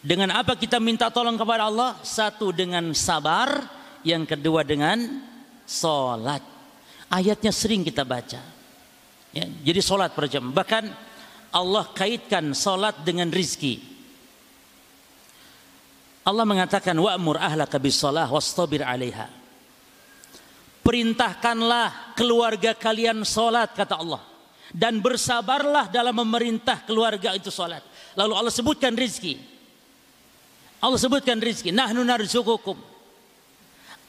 Dengan 0.00 0.32
apa 0.36 0.56
kita 0.56 0.80
minta 0.80 1.08
tolong 1.08 1.36
kepada 1.36 1.68
Allah? 1.68 1.96
Satu 2.04 2.52
dengan 2.52 2.92
sabar, 2.96 3.68
yang 4.04 4.24
kedua 4.24 4.64
dengan 4.64 5.24
solat. 5.64 6.40
Ayatnya 7.10 7.52
sering 7.52 7.84
kita 7.84 8.06
baca. 8.06 8.40
Ya, 9.30 9.46
jadi 9.46 9.80
solat 9.82 10.14
per 10.14 10.26
jam. 10.30 10.50
Bahkan 10.50 10.84
Allah 11.50 11.84
kaitkan 11.90 12.54
solat 12.54 13.02
dengan 13.02 13.30
rizki. 13.30 13.82
Allah 16.20 16.44
mengatakan 16.44 16.94
wa'mur 16.94 17.40
ahlaka 17.40 17.80
bis 17.80 17.96
salah 17.98 18.28
wastabir 18.28 18.84
'alaiha 18.84 19.39
perintahkanlah 20.90 22.18
keluarga 22.18 22.74
kalian 22.74 23.22
sholat 23.22 23.70
kata 23.78 23.94
Allah. 24.02 24.18
Dan 24.74 24.98
bersabarlah 24.98 25.86
dalam 25.86 26.18
memerintah 26.18 26.82
keluarga 26.82 27.30
itu 27.30 27.46
sholat. 27.46 27.82
Lalu 28.18 28.34
Allah 28.34 28.50
sebutkan 28.50 28.98
rizki. 28.98 29.38
Allah 30.82 30.98
sebutkan 30.98 31.38
rizki. 31.38 31.70
Nahnu 31.70 32.02
narzukukum. 32.02 32.74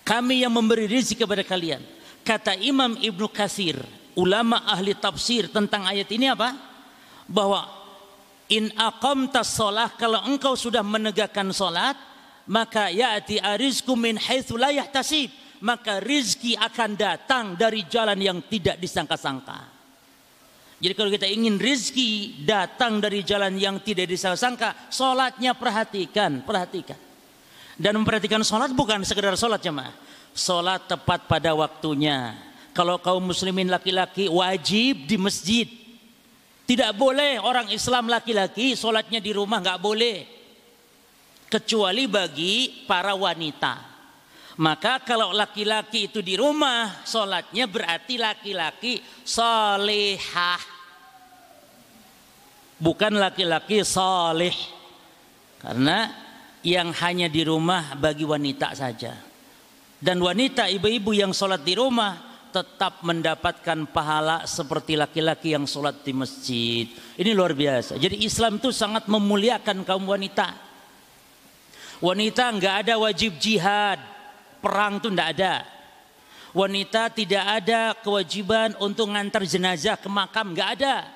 Kami 0.01 0.41
yang 0.41 0.49
memberi 0.49 0.89
rizki 0.89 1.13
kepada 1.13 1.45
kalian. 1.45 1.85
Kata 2.25 2.57
Imam 2.57 2.97
Ibnu 2.97 3.29
Kasir 3.29 3.77
ulama 4.17 4.65
ahli 4.65 4.97
tafsir 4.97 5.53
tentang 5.53 5.85
ayat 5.85 6.09
ini 6.09 6.33
apa? 6.33 6.57
Bahwa 7.29 7.69
in 8.49 8.73
aqamtas 8.73 9.53
sholat 9.53 9.93
kalau 10.01 10.17
engkau 10.25 10.57
sudah 10.57 10.81
menegakkan 10.81 11.49
sholat 11.53 11.93
maka 12.49 12.89
ya'ti 12.89 13.37
arizku 13.37 13.93
min 13.93 14.17
haitsu 14.17 14.57
la 14.57 14.73
yahtasib 14.73 15.40
maka 15.61 16.01
rizki 16.01 16.57
akan 16.57 16.97
datang 16.97 17.45
dari 17.53 17.85
jalan 17.85 18.17
yang 18.17 18.41
tidak 18.49 18.81
disangka-sangka. 18.81 19.81
Jadi 20.81 20.93
kalau 20.97 21.13
kita 21.13 21.29
ingin 21.29 21.61
rizki 21.61 22.41
datang 22.41 22.97
dari 22.97 23.21
jalan 23.21 23.53
yang 23.53 23.77
tidak 23.85 24.09
disangka-sangka, 24.09 24.89
sholatnya 24.89 25.53
perhatikan, 25.53 26.41
perhatikan. 26.41 26.97
Dan 27.77 28.01
memperhatikan 28.01 28.41
sholat 28.41 28.73
bukan 28.73 29.05
sekedar 29.05 29.37
sholat 29.37 29.61
jemaah. 29.61 29.93
Sholat 30.33 30.89
tepat 30.89 31.29
pada 31.29 31.53
waktunya. 31.53 32.33
Kalau 32.73 32.97
kaum 32.97 33.29
muslimin 33.29 33.69
laki-laki 33.69 34.25
wajib 34.25 35.05
di 35.05 35.17
masjid. 35.21 35.67
Tidak 36.65 36.97
boleh 36.97 37.37
orang 37.37 37.69
Islam 37.69 38.09
laki-laki 38.09 38.73
sholatnya 38.73 39.21
di 39.21 39.37
rumah, 39.37 39.61
nggak 39.61 39.81
boleh. 39.81 40.17
Kecuali 41.45 42.09
bagi 42.09 42.85
para 42.89 43.13
wanita. 43.13 43.90
Maka 44.59 44.99
kalau 45.07 45.31
laki-laki 45.31 46.11
itu 46.11 46.19
di 46.19 46.35
rumah, 46.35 47.07
sholatnya 47.07 47.71
berarti 47.71 48.19
laki-laki 48.19 48.99
solehah. 49.23 50.59
Bukan 52.75 53.15
laki-laki 53.15 53.85
soleh. 53.87 54.51
Karena 55.61 56.11
yang 56.67 56.91
hanya 56.91 57.31
di 57.31 57.47
rumah 57.47 57.95
bagi 57.95 58.27
wanita 58.27 58.75
saja. 58.75 59.15
Dan 60.01 60.19
wanita 60.19 60.67
ibu-ibu 60.67 61.13
yang 61.15 61.31
sholat 61.31 61.63
di 61.63 61.77
rumah 61.77 62.17
tetap 62.51 62.99
mendapatkan 63.07 63.87
pahala 63.95 64.43
seperti 64.43 64.99
laki-laki 64.99 65.55
yang 65.55 65.63
sholat 65.63 66.03
di 66.03 66.11
masjid. 66.11 66.85
Ini 67.15 67.31
luar 67.31 67.55
biasa. 67.55 67.95
Jadi 67.95 68.27
Islam 68.27 68.59
itu 68.59 68.75
sangat 68.75 69.07
memuliakan 69.07 69.87
kaum 69.87 70.03
wanita. 70.03 70.51
Wanita 72.03 72.49
nggak 72.51 72.75
ada 72.83 72.93
wajib 72.97 73.37
jihad 73.37 74.10
perang 74.61 75.01
itu 75.01 75.09
tidak 75.09 75.29
ada. 75.35 75.53
Wanita 76.51 77.09
tidak 77.09 77.45
ada 77.47 77.95
kewajiban 77.99 78.77
untuk 78.77 79.09
ngantar 79.09 79.43
jenazah 79.47 79.97
ke 79.97 80.07
makam, 80.11 80.53
nggak 80.53 80.69
ada. 80.79 81.09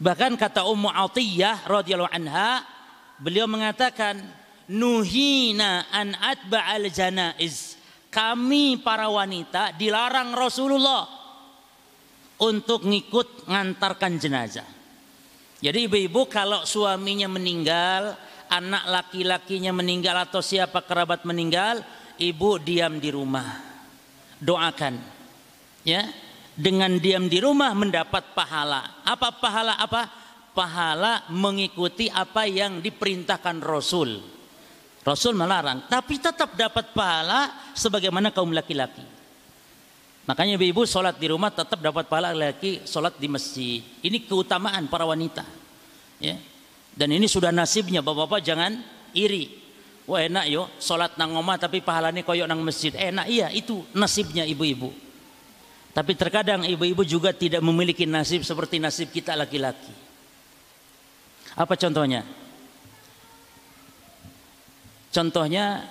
Bahkan 0.00 0.38
kata 0.40 0.64
Ummu 0.64 0.88
Atiyah 0.88 1.68
radhiyallahu 1.68 2.14
anha, 2.14 2.64
beliau 3.20 3.44
mengatakan, 3.44 4.16
nuhina 4.70 5.84
an 5.92 6.16
atba'al 6.16 6.88
janaiz. 6.88 7.76
Kami 8.10 8.80
para 8.82 9.06
wanita 9.06 9.74
dilarang 9.74 10.34
Rasulullah 10.34 11.06
untuk 12.42 12.86
ngikut 12.86 13.46
ngantarkan 13.46 14.18
jenazah. 14.18 14.66
Jadi 15.60 15.86
ibu-ibu 15.86 16.24
kalau 16.26 16.64
suaminya 16.64 17.28
meninggal, 17.28 18.16
anak 18.48 18.84
laki-lakinya 18.88 19.70
meninggal 19.70 20.16
atau 20.26 20.40
siapa 20.40 20.80
kerabat 20.82 21.22
meninggal, 21.28 21.84
ibu 22.20 22.60
diam 22.60 23.00
di 23.00 23.08
rumah. 23.08 23.48
Doakan. 24.38 24.94
Ya. 25.82 26.04
Dengan 26.54 27.00
diam 27.00 27.26
di 27.26 27.40
rumah 27.40 27.72
mendapat 27.72 28.36
pahala. 28.36 29.00
Apa 29.02 29.32
pahala 29.40 29.80
apa? 29.80 30.12
Pahala 30.52 31.24
mengikuti 31.32 32.12
apa 32.12 32.44
yang 32.44 32.84
diperintahkan 32.84 33.64
Rasul. 33.64 34.20
Rasul 35.00 35.32
melarang, 35.32 35.88
tapi 35.88 36.20
tetap 36.20 36.52
dapat 36.60 36.92
pahala 36.92 37.72
sebagaimana 37.72 38.28
kaum 38.28 38.52
laki-laki. 38.52 39.00
Makanya 40.28 40.60
ibu-ibu 40.60 40.84
sholat 40.84 41.16
di 41.16 41.32
rumah 41.32 41.48
tetap 41.48 41.80
dapat 41.80 42.04
pahala 42.04 42.36
laki 42.36 42.84
sholat 42.84 43.16
di 43.16 43.24
masjid. 43.24 43.80
Ini 44.04 44.28
keutamaan 44.28 44.86
para 44.92 45.08
wanita. 45.08 45.42
Ya. 46.20 46.36
Dan 46.92 47.16
ini 47.16 47.24
sudah 47.24 47.48
nasibnya 47.48 48.04
bapak-bapak 48.04 48.44
jangan 48.44 48.84
iri. 49.16 49.59
Wah 50.10 50.26
enak 50.26 50.50
yo 50.50 50.66
sholat 50.82 51.14
nang 51.14 51.38
omah 51.38 51.54
tapi 51.54 51.86
pahalanya 51.86 52.26
koyok 52.26 52.50
nang 52.50 52.58
masjid. 52.66 52.90
Enak 52.90 53.30
iya 53.30 53.46
itu 53.54 53.86
nasibnya 53.94 54.42
ibu-ibu. 54.42 54.90
Tapi 55.94 56.18
terkadang 56.18 56.66
ibu-ibu 56.66 57.06
juga 57.06 57.30
tidak 57.30 57.62
memiliki 57.62 58.10
nasib 58.10 58.42
seperti 58.42 58.82
nasib 58.82 59.14
kita 59.14 59.38
laki-laki. 59.38 59.94
Apa 61.54 61.78
contohnya? 61.78 62.26
Contohnya 65.14 65.86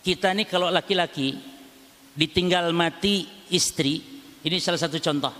kita 0.00 0.32
nih 0.32 0.48
kalau 0.48 0.72
laki-laki 0.72 1.36
ditinggal 2.16 2.72
mati 2.72 3.28
istri, 3.52 4.00
ini 4.44 4.56
salah 4.64 4.80
satu 4.80 4.96
contoh. 4.96 5.32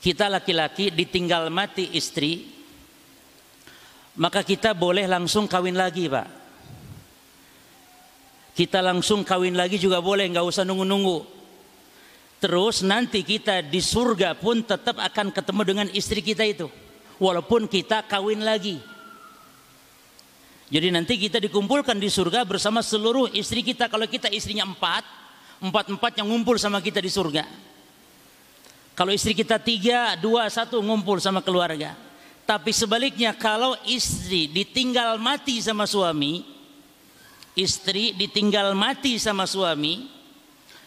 Kita 0.00 0.28
laki-laki 0.28 0.92
ditinggal 0.92 1.48
mati 1.48 1.92
istri, 1.96 2.48
maka 4.16 4.44
kita 4.44 4.72
boleh 4.72 5.04
langsung 5.04 5.44
kawin 5.44 5.76
lagi, 5.76 6.08
Pak. 6.08 6.39
Kita 8.60 8.84
langsung 8.84 9.24
kawin 9.24 9.56
lagi 9.56 9.80
juga 9.80 10.04
boleh, 10.04 10.28
nggak 10.28 10.44
usah 10.44 10.68
nunggu-nunggu. 10.68 11.24
Terus 12.44 12.84
nanti 12.84 13.24
kita 13.24 13.64
di 13.64 13.80
surga 13.80 14.36
pun 14.36 14.60
tetap 14.60 15.00
akan 15.00 15.32
ketemu 15.32 15.62
dengan 15.64 15.86
istri 15.96 16.20
kita 16.20 16.44
itu, 16.44 16.68
walaupun 17.16 17.64
kita 17.64 18.04
kawin 18.04 18.44
lagi. 18.44 18.76
Jadi 20.68 20.92
nanti 20.92 21.16
kita 21.16 21.40
dikumpulkan 21.40 21.96
di 21.96 22.12
surga 22.12 22.44
bersama 22.44 22.84
seluruh 22.84 23.32
istri 23.32 23.64
kita. 23.64 23.88
Kalau 23.88 24.04
kita 24.04 24.28
istrinya 24.28 24.68
empat, 24.68 25.08
empat-empat 25.64 26.20
yang 26.20 26.28
ngumpul 26.28 26.60
sama 26.60 26.84
kita 26.84 27.00
di 27.00 27.08
surga. 27.08 27.48
Kalau 28.92 29.16
istri 29.16 29.32
kita 29.32 29.56
tiga, 29.56 30.20
dua, 30.20 30.44
satu 30.52 30.84
ngumpul 30.84 31.16
sama 31.16 31.40
keluarga. 31.40 31.96
Tapi 32.44 32.76
sebaliknya 32.76 33.32
kalau 33.32 33.72
istri 33.88 34.52
ditinggal 34.52 35.16
mati 35.16 35.64
sama 35.64 35.88
suami, 35.88 36.59
istri 37.60 38.16
ditinggal 38.16 38.72
mati 38.72 39.20
sama 39.20 39.44
suami, 39.44 40.08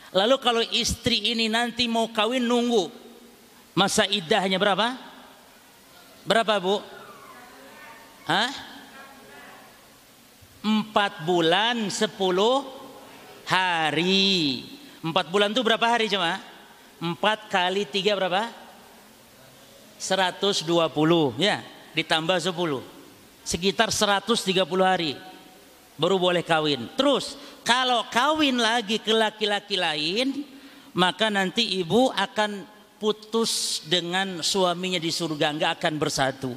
lalu 0.10 0.36
kalau 0.42 0.66
istri 0.74 1.30
ini 1.30 1.46
nanti 1.46 1.86
mau 1.86 2.10
kawin 2.10 2.42
nunggu, 2.42 2.90
masa 3.78 4.10
idahnya 4.10 4.58
berapa? 4.58 4.98
Berapa 6.26 6.58
bu? 6.58 6.82
Hah? 8.26 8.74
empat 10.64 11.28
bulan 11.28 11.92
sepuluh 11.92 12.64
hari. 13.44 14.64
Empat 15.04 15.28
bulan 15.28 15.52
itu 15.52 15.60
berapa 15.60 15.84
hari 15.84 16.08
cuma? 16.08 16.40
Empat 17.04 17.52
kali 17.52 17.84
tiga 17.84 18.16
berapa? 18.16 18.48
Seratus 20.00 20.64
dua 20.64 20.88
puluh 20.88 21.36
ya 21.36 21.60
ditambah 21.94 22.40
sepuluh 22.40 22.84
sekitar 23.44 23.92
seratus 23.92 24.44
tiga 24.44 24.64
puluh 24.64 24.84
hari 24.84 25.16
baru 26.00 26.18
boleh 26.22 26.46
kawin. 26.46 26.90
Terus 26.98 27.38
kalau 27.64 28.06
kawin 28.10 28.60
lagi 28.60 29.00
ke 29.00 29.14
laki-laki 29.14 29.80
lain 29.80 30.46
maka 30.94 31.30
nanti 31.34 31.82
ibu 31.82 32.14
akan 32.14 32.70
putus 33.02 33.84
dengan 33.90 34.40
suaminya 34.46 35.02
di 35.02 35.12
surga 35.12 35.52
nggak 35.58 35.72
akan 35.82 35.94
bersatu 36.00 36.54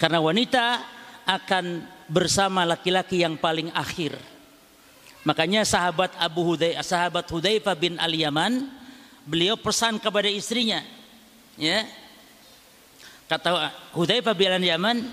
karena 0.00 0.16
wanita 0.16 0.80
akan 1.28 1.84
bersama 2.08 2.66
laki-laki 2.66 3.22
yang 3.22 3.38
paling 3.38 3.70
akhir. 3.70 4.18
Makanya 5.22 5.62
sahabat 5.68 6.16
Abu 6.16 6.42
Hudai, 6.42 6.74
sahabat 6.80 7.28
Hudzaifah 7.28 7.76
bin 7.76 8.00
Al 8.00 8.10
Yaman, 8.10 8.66
beliau 9.28 9.54
pesan 9.60 10.00
kepada 10.00 10.26
istrinya, 10.26 10.80
ya. 11.60 11.84
Kata 13.28 13.70
Hudzaifah 13.92 14.32
bin 14.32 14.48
Al 14.48 14.64
Yaman, 14.64 15.04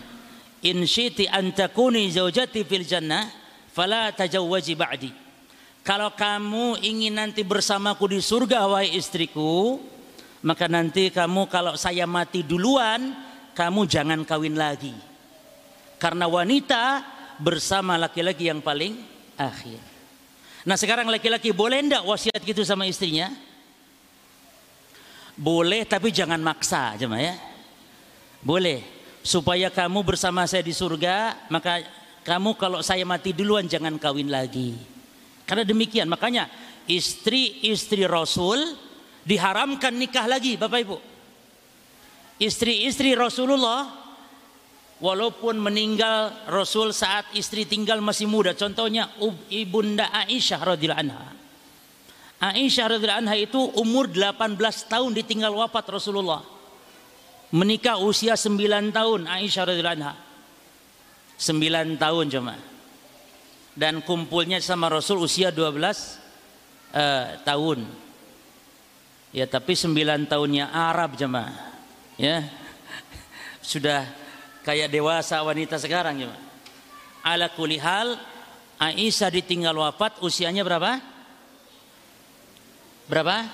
"In 0.66 0.88
syiti 0.90 1.30
an 1.30 1.54
takuni 1.54 2.10
zaujati 2.10 2.66
fil 2.66 2.88
jannah, 2.88 3.30
fala 3.70 4.10
tajawwaji 4.10 4.74
ba'di." 4.74 5.12
Kalau 5.86 6.12
kamu 6.12 6.84
ingin 6.84 7.16
nanti 7.16 7.48
bersamaku 7.48 8.12
di 8.12 8.20
surga 8.20 8.68
wahai 8.68 8.92
istriku, 8.92 9.80
maka 10.44 10.68
nanti 10.68 11.08
kamu 11.08 11.48
kalau 11.48 11.80
saya 11.80 12.04
mati 12.04 12.44
duluan, 12.44 13.16
kamu 13.56 13.88
jangan 13.88 14.22
kawin 14.28 14.60
lagi. 14.60 14.92
Karena 15.96 16.28
wanita 16.28 17.02
bersama 17.40 17.96
laki-laki 17.96 18.52
yang 18.52 18.60
paling 18.60 19.00
akhir. 19.40 19.80
Nah 20.68 20.76
sekarang 20.76 21.08
laki-laki 21.08 21.56
boleh 21.56 21.80
ndak 21.88 22.04
wasiat 22.04 22.44
gitu 22.44 22.68
sama 22.68 22.84
istrinya? 22.84 23.32
Boleh 25.38 25.86
tapi 25.86 26.12
jangan 26.12 26.42
maksa 26.42 27.00
cuma 27.00 27.22
ya. 27.22 27.38
Boleh. 28.44 28.97
Supaya 29.28 29.68
kamu 29.68 30.08
bersama 30.08 30.48
saya 30.48 30.64
di 30.64 30.72
surga, 30.72 31.36
maka 31.52 31.84
kamu 32.24 32.56
kalau 32.56 32.80
saya 32.80 33.04
mati 33.04 33.36
duluan 33.36 33.68
jangan 33.68 34.00
kawin 34.00 34.32
lagi. 34.32 34.72
Karena 35.44 35.68
demikian, 35.68 36.08
makanya 36.08 36.48
istri-istri 36.88 38.08
Rasul 38.08 38.64
diharamkan 39.28 39.92
nikah 39.92 40.24
lagi 40.32 40.56
Bapak 40.56 40.80
Ibu. 40.80 40.98
Istri-istri 42.40 43.20
Rasulullah 43.20 44.08
Walaupun 44.98 45.62
meninggal 45.62 46.50
Rasul 46.50 46.90
saat 46.90 47.30
istri 47.38 47.70
tinggal 47.70 48.02
masih 48.02 48.26
muda. 48.26 48.58
Contohnya 48.58 49.14
ibunda 49.46 50.10
Aisyah 50.10 50.74
radhiyallahu 50.74 51.04
anha. 51.06 51.26
Aisyah 52.42 52.98
radhiyallahu 52.98 53.22
anha 53.30 53.38
itu 53.38 53.62
umur 53.78 54.10
18 54.10 54.58
tahun 54.90 55.12
ditinggal 55.14 55.54
wafat 55.54 55.86
Rasulullah. 56.02 56.57
Menikah 57.48 57.96
usia 58.04 58.36
9 58.36 58.92
tahun 58.92 59.22
Aisyah 59.24 59.64
radhiyallahu 59.72 59.98
anha. 60.04 60.14
9 61.40 61.96
tahun 61.96 62.26
cuma. 62.28 62.56
Dan 63.78 64.04
kumpulnya 64.04 64.60
sama 64.60 64.92
Rasul 64.92 65.24
usia 65.24 65.48
12 65.48 65.80
uh, 65.80 65.96
eh, 66.92 67.26
tahun. 67.48 67.88
Ya 69.32 69.48
tapi 69.48 69.80
9 69.80 70.28
tahunnya 70.28 70.76
Arab 70.76 71.16
jemaah. 71.16 71.56
Ya. 72.20 72.44
Sudah 73.64 74.04
kayak 74.68 74.92
dewasa 74.92 75.40
wanita 75.40 75.80
sekarang 75.80 76.28
ya. 76.28 76.34
Ala 77.24 77.48
kulihal 77.48 78.20
Aisyah 78.76 79.32
ditinggal 79.32 79.74
wafat 79.74 80.20
usianya 80.20 80.68
berapa? 80.68 81.00
Berapa? 83.08 83.48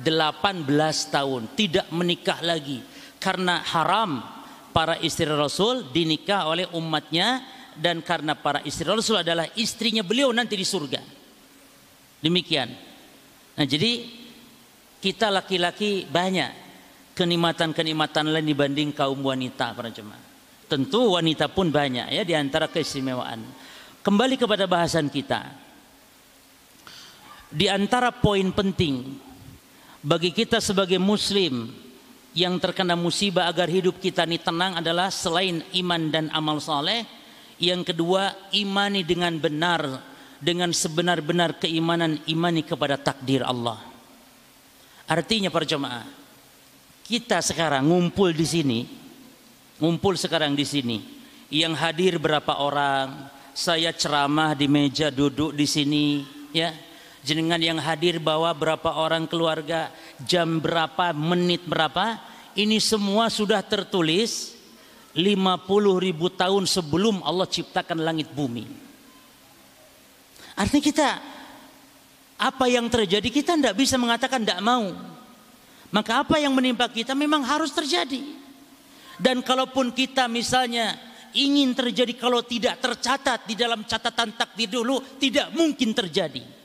18 0.00 1.12
tahun 1.12 1.42
tidak 1.56 1.88
menikah 1.92 2.40
lagi 2.40 2.95
karena 3.26 3.58
haram 3.66 4.22
para 4.70 5.02
istri 5.02 5.26
Rasul 5.26 5.90
dinikah 5.90 6.46
oleh 6.46 6.70
umatnya 6.78 7.42
dan 7.74 7.98
karena 7.98 8.38
para 8.38 8.62
istri 8.62 8.86
Rasul 8.86 9.18
adalah 9.18 9.50
istrinya 9.58 10.06
beliau 10.06 10.30
nanti 10.30 10.54
di 10.54 10.62
surga. 10.62 11.02
Demikian. 12.22 12.70
Nah, 13.58 13.66
jadi 13.66 14.06
kita 15.02 15.34
laki-laki 15.34 16.06
banyak 16.06 16.54
kenikmatan-kenikmatan 17.18 18.30
lain 18.30 18.46
dibanding 18.46 18.94
kaum 18.94 19.18
wanita 19.18 19.74
para 19.74 19.90
jemaah. 19.90 20.22
Tentu 20.70 21.18
wanita 21.18 21.50
pun 21.50 21.74
banyak 21.74 22.14
ya 22.14 22.22
di 22.22 22.34
antara 22.38 22.70
keistimewaan. 22.70 23.42
Kembali 24.06 24.38
kepada 24.38 24.70
bahasan 24.70 25.10
kita. 25.10 25.50
Di 27.50 27.66
antara 27.66 28.14
poin 28.14 28.54
penting 28.54 29.18
bagi 29.98 30.30
kita 30.30 30.62
sebagai 30.62 30.98
muslim 31.02 31.85
yang 32.36 32.60
terkena 32.60 32.92
musibah 32.92 33.48
agar 33.48 33.66
hidup 33.72 33.96
kita 33.96 34.28
ini 34.28 34.36
tenang 34.36 34.76
adalah 34.76 35.08
selain 35.08 35.64
iman 35.72 36.02
dan 36.12 36.28
amal 36.36 36.60
soleh, 36.60 37.08
yang 37.56 37.80
kedua 37.80 38.36
imani 38.52 39.00
dengan 39.00 39.32
benar 39.40 40.04
dengan 40.36 40.68
sebenar-benar 40.68 41.56
keimanan 41.56 42.20
imani 42.28 42.60
kepada 42.60 43.00
takdir 43.00 43.40
Allah. 43.40 43.80
Artinya 45.08 45.48
para 45.48 45.64
jemaah, 45.64 46.04
kita 47.08 47.40
sekarang 47.40 47.88
ngumpul 47.88 48.36
di 48.36 48.44
sini 48.44 48.80
ngumpul 49.80 50.20
sekarang 50.20 50.52
di 50.52 50.64
sini. 50.68 50.98
Yang 51.46 51.74
hadir 51.78 52.14
berapa 52.18 52.58
orang? 52.58 53.36
saya 53.56 53.88
ceramah 53.96 54.52
di 54.52 54.68
meja 54.68 55.08
duduk 55.08 55.56
di 55.56 55.64
sini 55.64 56.20
ya 56.52 56.76
jenengan 57.26 57.58
yang 57.58 57.82
hadir 57.82 58.22
bawa 58.22 58.54
berapa 58.54 59.02
orang 59.02 59.26
keluarga 59.26 59.90
jam 60.22 60.62
berapa 60.62 61.10
menit 61.10 61.66
berapa 61.66 62.22
ini 62.54 62.78
semua 62.78 63.26
sudah 63.26 63.58
tertulis 63.66 64.54
50 65.10 65.34
ribu 66.06 66.30
tahun 66.30 66.70
sebelum 66.70 67.26
Allah 67.26 67.50
ciptakan 67.50 67.98
langit 67.98 68.30
bumi. 68.30 68.62
Artinya 70.54 70.84
kita 70.86 71.08
apa 72.38 72.64
yang 72.70 72.86
terjadi 72.86 73.26
kita 73.26 73.58
tidak 73.58 73.74
bisa 73.74 73.98
mengatakan 73.98 74.46
tidak 74.46 74.62
mau. 74.62 74.94
Maka 75.90 76.22
apa 76.22 76.38
yang 76.38 76.54
menimpa 76.54 76.86
kita 76.86 77.10
memang 77.18 77.42
harus 77.42 77.74
terjadi. 77.74 78.22
Dan 79.18 79.42
kalaupun 79.42 79.90
kita 79.90 80.30
misalnya 80.30 80.94
ingin 81.34 81.74
terjadi 81.74 82.14
kalau 82.14 82.44
tidak 82.46 82.78
tercatat 82.78 83.48
di 83.50 83.58
dalam 83.58 83.82
catatan 83.82 84.36
takdir 84.36 84.70
dulu 84.70 85.00
tidak 85.18 85.50
mungkin 85.56 85.90
terjadi 85.96 86.55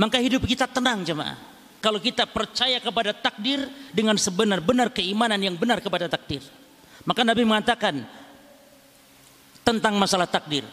maka 0.00 0.16
hidup 0.16 0.48
kita 0.48 0.64
tenang 0.64 1.04
jemaah. 1.04 1.36
Kalau 1.84 2.00
kita 2.00 2.24
percaya 2.24 2.80
kepada 2.80 3.12
takdir 3.12 3.68
dengan 3.92 4.16
sebenar-benar 4.16 4.88
keimanan 4.96 5.36
yang 5.36 5.56
benar 5.60 5.84
kepada 5.84 6.08
takdir. 6.08 6.40
Maka 7.04 7.20
Nabi 7.20 7.44
mengatakan 7.44 8.04
tentang 9.60 10.00
masalah 10.00 10.24
takdir. 10.24 10.64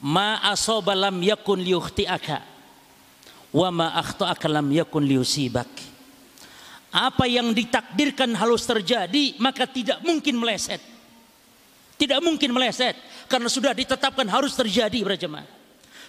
Ma 0.00 0.40
asaba 0.48 0.96
lam 0.96 1.20
yakun 1.20 1.60
liyukhti'aka 1.60 2.40
wa 3.52 3.68
ma 3.68 3.86
akhta'aka 4.00 4.48
lam 4.48 4.68
yakun 4.72 5.04
liyusibak. 5.04 5.68
Apa 6.92 7.28
yang 7.28 7.52
ditakdirkan 7.52 8.32
harus 8.36 8.64
terjadi 8.64 9.36
maka 9.36 9.68
tidak 9.68 10.00
mungkin 10.00 10.40
meleset. 10.40 10.80
Tidak 12.00 12.20
mungkin 12.24 12.56
meleset 12.56 12.96
karena 13.28 13.48
sudah 13.52 13.76
ditetapkan 13.76 14.28
harus 14.32 14.52
terjadi 14.56 15.00
berjemaah. 15.00 15.48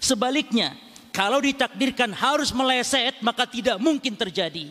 Sebaliknya, 0.03 0.84
kalau 1.15 1.39
ditakdirkan 1.39 2.11
harus 2.11 2.51
meleset 2.51 3.23
maka 3.23 3.47
tidak 3.47 3.79
mungkin 3.79 4.19
terjadi. 4.19 4.67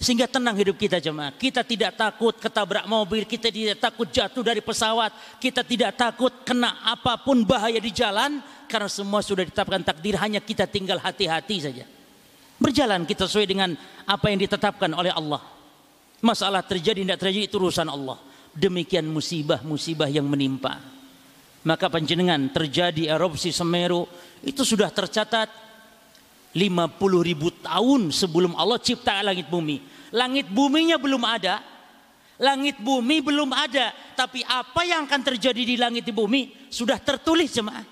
Sehingga 0.00 0.24
tenang 0.24 0.56
hidup 0.56 0.80
kita 0.80 0.96
jemaah. 0.96 1.34
Kita 1.36 1.60
tidak 1.60 1.92
takut 1.92 2.32
ketabrak 2.38 2.88
mobil, 2.88 3.28
kita 3.28 3.52
tidak 3.52 3.82
takut 3.82 4.08
jatuh 4.08 4.40
dari 4.40 4.64
pesawat, 4.64 5.12
kita 5.42 5.60
tidak 5.60 5.92
takut 5.98 6.32
kena 6.40 6.80
apa 6.86 7.20
pun 7.20 7.44
bahaya 7.44 7.76
di 7.76 7.92
jalan 7.92 8.40
karena 8.64 8.88
semua 8.88 9.20
sudah 9.20 9.44
ditetapkan 9.44 9.84
takdir 9.84 10.16
hanya 10.16 10.40
kita 10.40 10.64
tinggal 10.64 10.96
hati-hati 10.96 11.56
saja. 11.60 11.84
Berjalan 12.56 13.04
kita 13.04 13.28
sesuai 13.28 13.44
dengan 13.44 13.76
apa 14.08 14.32
yang 14.32 14.40
ditetapkan 14.40 14.88
oleh 14.96 15.12
Allah. 15.12 15.42
Masalah 16.24 16.64
terjadi 16.64 17.04
tidak 17.04 17.20
terjadi 17.20 17.50
itu 17.50 17.60
urusan 17.60 17.90
Allah. 17.90 18.16
Demikian 18.56 19.04
musibah-musibah 19.04 20.08
yang 20.08 20.24
menimpa. 20.24 20.99
Maka 21.60 21.92
panjenengan 21.92 22.40
terjadi 22.48 23.12
erupsi 23.12 23.52
Semeru 23.52 24.08
itu 24.40 24.64
sudah 24.64 24.88
tercatat 24.88 25.52
50 26.56 27.28
ribu 27.28 27.52
tahun 27.60 28.08
sebelum 28.10 28.56
Allah 28.56 28.80
cipta 28.80 29.20
langit 29.20 29.46
bumi. 29.52 29.84
Langit 30.10 30.48
buminya 30.48 30.96
belum 30.96 31.20
ada. 31.22 31.60
Langit 32.40 32.80
bumi 32.80 33.20
belum 33.20 33.52
ada. 33.52 33.92
Tapi 34.16 34.40
apa 34.48 34.88
yang 34.88 35.04
akan 35.04 35.20
terjadi 35.20 35.62
di 35.62 35.76
langit 35.76 36.08
di 36.08 36.16
bumi 36.16 36.72
sudah 36.72 36.96
tertulis 36.96 37.52
jemaah. 37.52 37.84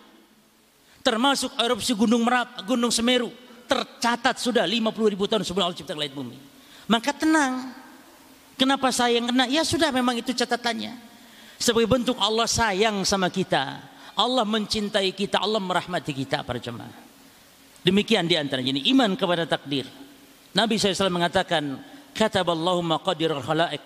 Termasuk 1.04 1.52
erupsi 1.60 1.92
gunung 1.92 2.24
Merap, 2.24 2.64
gunung 2.64 2.90
Semeru. 2.90 3.28
Tercatat 3.68 4.40
sudah 4.40 4.64
50 4.64 5.12
ribu 5.12 5.28
tahun 5.28 5.44
sebelum 5.44 5.68
Allah 5.68 5.76
cipta 5.76 5.92
langit 5.92 6.16
bumi. 6.16 6.40
Maka 6.88 7.12
tenang. 7.12 7.76
Kenapa 8.56 8.88
saya 8.90 9.20
yang 9.20 9.28
kena? 9.28 9.44
Ya 9.46 9.62
sudah 9.62 9.92
memang 9.92 10.18
itu 10.18 10.32
catatannya. 10.34 11.07
Sebagai 11.58 11.90
bentuk 11.90 12.16
Allah 12.22 12.46
sayang 12.46 13.02
sama 13.02 13.28
kita. 13.34 13.82
Allah 14.18 14.42
mencintai 14.42 15.14
kita, 15.14 15.38
Allah 15.38 15.62
merahmati 15.62 16.10
kita 16.10 16.42
para 16.42 16.58
jemaah. 16.58 16.90
Demikian 17.82 18.26
di 18.26 18.34
antaranya 18.34 18.74
ini 18.74 18.90
iman 18.94 19.14
kepada 19.14 19.46
takdir. 19.46 19.86
Nabi 20.54 20.74
SAW 20.74 21.10
mengatakan, 21.10 21.78
Kataballahu 22.14 22.82
maqadir 22.82 23.30
al-khalaiq 23.30 23.78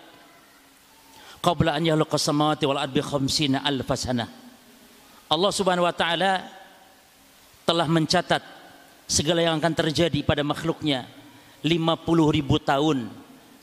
qabla 1.44 1.76
an 1.76 1.85
yakhluqa 1.85 2.16
samawati 2.16 2.64
wal 2.64 2.80
ardi 2.80 3.04
khamsina 3.04 3.61
alf 3.61 3.90
sanah. 3.98 4.30
Allah 5.28 5.52
Subhanahu 5.52 5.85
wa 5.85 5.92
taala 5.92 6.48
telah 7.68 7.87
mencatat 7.90 8.40
segala 9.04 9.44
yang 9.44 9.61
akan 9.61 9.74
terjadi 9.74 10.24
pada 10.24 10.40
makhluknya 10.40 11.04
50 11.61 12.37
ribu 12.37 12.56
tahun 12.62 13.11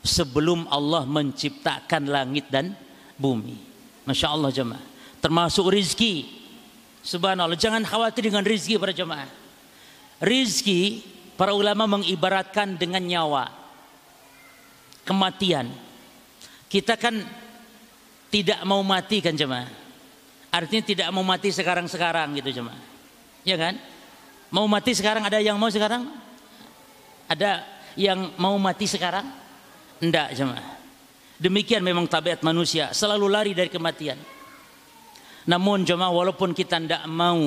sebelum 0.06 0.70
Allah 0.70 1.08
menciptakan 1.08 2.10
langit 2.12 2.52
dan 2.52 2.78
bumi. 3.18 3.69
Masya 4.10 4.34
Allah 4.34 4.50
jemaah. 4.50 4.82
Termasuk 5.22 5.70
rizki. 5.70 6.26
Subhanallah. 7.06 7.54
Jangan 7.54 7.86
khawatir 7.86 8.26
dengan 8.26 8.42
rizki 8.42 8.82
para 8.82 8.90
jemaah. 8.90 9.30
Rizki 10.18 11.06
para 11.38 11.54
ulama 11.54 11.86
mengibaratkan 11.86 12.74
dengan 12.74 13.06
nyawa. 13.06 13.54
Kematian. 15.06 15.70
Kita 16.66 16.98
kan 16.98 17.22
tidak 18.34 18.66
mau 18.66 18.82
mati 18.82 19.22
kan 19.22 19.38
jemaah. 19.38 19.70
Artinya 20.50 20.82
tidak 20.82 21.08
mau 21.14 21.22
mati 21.22 21.54
sekarang-sekarang 21.54 22.34
gitu 22.42 22.50
jemaah. 22.62 22.82
Ya 23.46 23.54
kan? 23.62 23.78
Mau 24.50 24.66
mati 24.66 24.98
sekarang 24.98 25.22
ada 25.22 25.38
yang 25.38 25.62
mau 25.62 25.70
sekarang? 25.70 26.10
Ada 27.30 27.62
yang 27.94 28.34
mau 28.42 28.58
mati 28.58 28.90
sekarang? 28.90 29.30
Enggak 30.02 30.34
jemaah. 30.34 30.79
Demikian 31.40 31.80
memang 31.80 32.04
tabiat 32.04 32.44
manusia, 32.44 32.92
selalu 32.92 33.32
lari 33.32 33.52
dari 33.56 33.72
kematian. 33.72 34.20
Namun 35.48 35.88
jemaah 35.88 36.12
walaupun 36.12 36.52
kita 36.52 36.84
tidak 36.84 37.08
mau, 37.08 37.40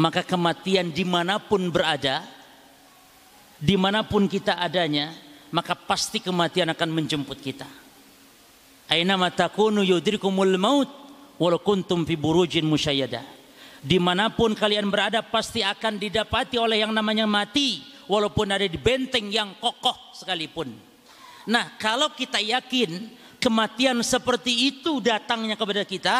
maka 0.00 0.24
kematian 0.24 0.88
di 0.88 1.04
mana 1.04 1.36
pun 1.36 1.68
berada, 1.68 2.24
di 3.60 3.76
mana 3.76 4.00
pun 4.00 4.24
kita 4.24 4.56
adanya, 4.56 5.12
maka 5.52 5.76
pasti 5.76 6.24
kematian 6.24 6.72
akan 6.72 6.88
menjemput 6.88 7.36
kita. 7.44 7.68
Aina 8.88 9.20
matakunu 9.20 9.84
yudrikumul 9.84 10.56
maut 10.56 10.88
walau 11.36 11.60
kuntum 11.60 12.08
fi 12.08 12.16
burujin. 12.16 12.64
Di 13.80 13.96
mana 14.00 14.32
pun 14.32 14.56
kalian 14.56 14.88
berada 14.88 15.20
pasti 15.20 15.60
akan 15.60 16.00
didapati 16.00 16.56
oleh 16.56 16.80
yang 16.80 16.96
namanya 16.96 17.28
mati 17.28 17.84
walaupun 18.08 18.50
ada 18.56 18.64
di 18.64 18.80
benteng 18.80 19.28
yang 19.28 19.52
kokoh 19.60 20.16
sekalipun. 20.16 20.89
Nah, 21.48 21.76
kalau 21.80 22.12
kita 22.12 22.36
yakin 22.36 23.08
kematian 23.40 23.96
seperti 24.04 24.68
itu 24.68 25.00
datangnya 25.00 25.56
kepada 25.56 25.82
kita, 25.88 26.16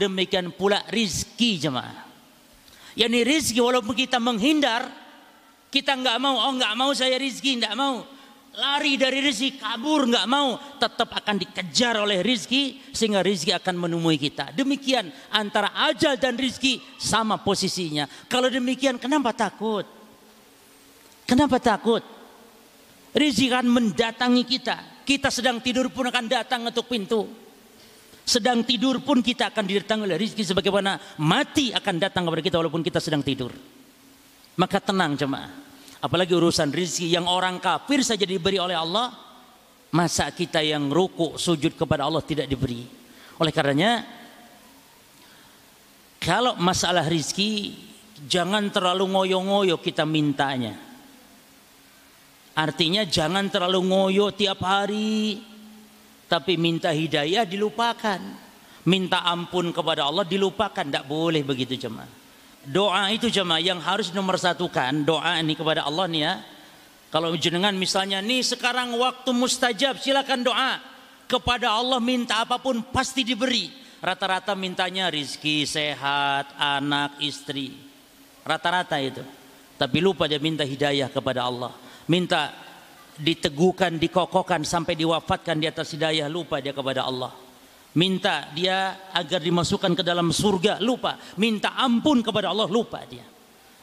demikian 0.00 0.48
pula 0.54 0.80
rizki 0.88 1.60
jemaah. 1.60 2.08
Yani 2.96 3.24
rizki 3.24 3.60
walaupun 3.60 3.92
kita 3.92 4.16
menghindar, 4.16 4.88
kita 5.72 5.96
nggak 5.96 6.16
mau, 6.20 6.36
oh 6.48 6.52
nggak 6.56 6.74
mau 6.76 6.90
saya 6.92 7.16
rizki, 7.20 7.60
nggak 7.60 7.76
mau. 7.76 8.04
Lari 8.52 9.00
dari 9.00 9.24
rizki, 9.24 9.56
kabur 9.56 10.04
nggak 10.04 10.28
mau, 10.28 10.60
tetap 10.76 11.08
akan 11.08 11.40
dikejar 11.40 11.96
oleh 12.04 12.20
rizki 12.20 12.84
sehingga 12.92 13.24
rizki 13.24 13.48
akan 13.48 13.80
menemui 13.80 14.20
kita. 14.20 14.52
Demikian 14.52 15.08
antara 15.32 15.72
ajal 15.88 16.20
dan 16.20 16.36
rizki 16.36 16.76
sama 17.00 17.40
posisinya. 17.40 18.04
Kalau 18.28 18.52
demikian 18.52 19.00
kenapa 19.00 19.32
takut? 19.32 19.88
Kenapa 21.24 21.56
takut? 21.56 22.04
Rizki 23.12 23.52
akan 23.52 23.68
mendatangi 23.68 24.44
kita. 24.48 25.04
Kita 25.04 25.28
sedang 25.28 25.60
tidur 25.60 25.92
pun 25.92 26.08
akan 26.08 26.24
datang 26.30 26.64
untuk 26.64 26.88
pintu. 26.88 27.28
Sedang 28.22 28.62
tidur 28.62 29.02
pun 29.02 29.18
kita 29.20 29.50
akan 29.50 29.64
didatangi 29.66 30.06
oleh 30.06 30.16
rizki 30.16 30.46
sebagaimana 30.46 30.96
mati 31.20 31.74
akan 31.74 31.94
datang 31.98 32.22
kepada 32.24 32.42
kita 32.42 32.56
walaupun 32.62 32.80
kita 32.80 33.02
sedang 33.02 33.20
tidur. 33.20 33.50
Maka 34.56 34.78
tenang 34.78 35.18
jemaah. 35.18 35.50
Apalagi 35.98 36.32
urusan 36.32 36.70
rizki 36.70 37.10
yang 37.10 37.26
orang 37.26 37.58
kafir 37.58 38.00
saja 38.06 38.22
diberi 38.22 38.62
oleh 38.62 38.78
Allah. 38.78 39.10
Masa 39.92 40.32
kita 40.32 40.64
yang 40.64 40.88
ruku 40.88 41.36
sujud 41.36 41.76
kepada 41.76 42.08
Allah 42.08 42.24
tidak 42.24 42.48
diberi. 42.48 42.88
Oleh 43.36 43.52
karenanya 43.52 44.06
kalau 46.22 46.56
masalah 46.56 47.04
rizki 47.04 47.76
jangan 48.24 48.70
terlalu 48.70 49.10
ngoyo-ngoyo 49.10 49.82
kita 49.82 50.06
mintanya. 50.06 50.91
Artinya 52.52 53.08
jangan 53.08 53.48
terlalu 53.48 53.80
ngoyo 53.88 54.28
tiap 54.32 54.60
hari. 54.60 55.40
Tapi 56.28 56.56
minta 56.60 56.92
hidayah 56.92 57.48
dilupakan. 57.48 58.20
Minta 58.88 59.24
ampun 59.24 59.72
kepada 59.72 60.04
Allah 60.08 60.28
dilupakan. 60.28 60.84
Tidak 60.84 61.08
boleh 61.08 61.40
begitu 61.44 61.80
jemaah. 61.80 62.08
Doa 62.62 63.10
itu 63.10 63.32
jemaah 63.32 63.60
yang 63.60 63.80
harus 63.80 64.12
nomor 64.12 64.36
satukan. 64.36 65.02
Doa 65.02 65.40
ini 65.40 65.56
kepada 65.56 65.88
Allah 65.88 66.06
nih 66.08 66.22
ya. 66.22 66.34
Kalau 67.12 67.36
jenengan 67.36 67.76
misalnya 67.76 68.24
nih 68.24 68.40
sekarang 68.44 68.96
waktu 69.00 69.32
mustajab 69.32 69.96
silakan 70.00 70.44
doa. 70.44 70.80
Kepada 71.28 71.72
Allah 71.72 71.96
minta 71.96 72.44
apa 72.44 72.60
pun 72.60 72.84
pasti 72.92 73.24
diberi. 73.24 73.72
Rata-rata 74.04 74.52
mintanya 74.52 75.08
rizki, 75.08 75.64
sehat, 75.64 76.52
anak, 76.60 77.16
istri. 77.24 77.72
Rata-rata 78.44 79.00
itu. 79.00 79.24
Tapi 79.80 79.98
lupa 80.04 80.28
dia 80.28 80.36
minta 80.36 80.66
hidayah 80.66 81.08
kepada 81.08 81.48
Allah 81.48 81.72
minta 82.08 82.54
diteguhkan, 83.18 84.00
dikokohkan 84.00 84.64
sampai 84.64 84.96
diwafatkan 84.96 85.60
di 85.60 85.68
atas 85.68 85.92
hidayah 85.92 86.26
lupa 86.26 86.58
dia 86.58 86.72
kepada 86.72 87.04
Allah. 87.04 87.30
Minta 87.92 88.48
dia 88.56 89.10
agar 89.12 89.44
dimasukkan 89.44 89.92
ke 89.92 90.02
dalam 90.02 90.32
surga, 90.32 90.80
lupa. 90.80 91.20
Minta 91.36 91.76
ampun 91.76 92.24
kepada 92.24 92.48
Allah, 92.48 92.64
lupa 92.64 93.04
dia. 93.04 93.24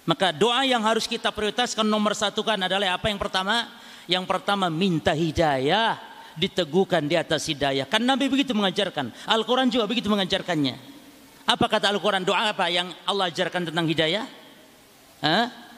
Maka 0.10 0.34
doa 0.34 0.66
yang 0.66 0.82
harus 0.82 1.06
kita 1.06 1.30
prioritaskan 1.30 1.86
nomor 1.86 2.18
satu 2.18 2.42
kan 2.42 2.58
adalah 2.58 2.98
apa 2.98 3.14
yang 3.14 3.22
pertama? 3.22 3.70
Yang 4.10 4.26
pertama 4.26 4.66
minta 4.74 5.14
hidayah, 5.14 6.02
diteguhkan 6.34 7.06
di 7.06 7.14
atas 7.14 7.46
hidayah. 7.46 7.86
Kan 7.86 8.02
Nabi 8.02 8.26
begitu 8.26 8.58
mengajarkan. 8.58 9.14
Al-Quran 9.30 9.70
juga 9.70 9.86
begitu 9.86 10.10
mengajarkannya. 10.10 10.76
Apa 11.46 11.70
kata 11.70 11.94
Al-Quran? 11.94 12.26
Doa 12.26 12.50
apa 12.50 12.66
yang 12.74 12.90
Allah 13.06 13.30
ajarkan 13.30 13.70
tentang 13.70 13.86
hidayah? 13.86 14.26
Hah? 15.22 15.69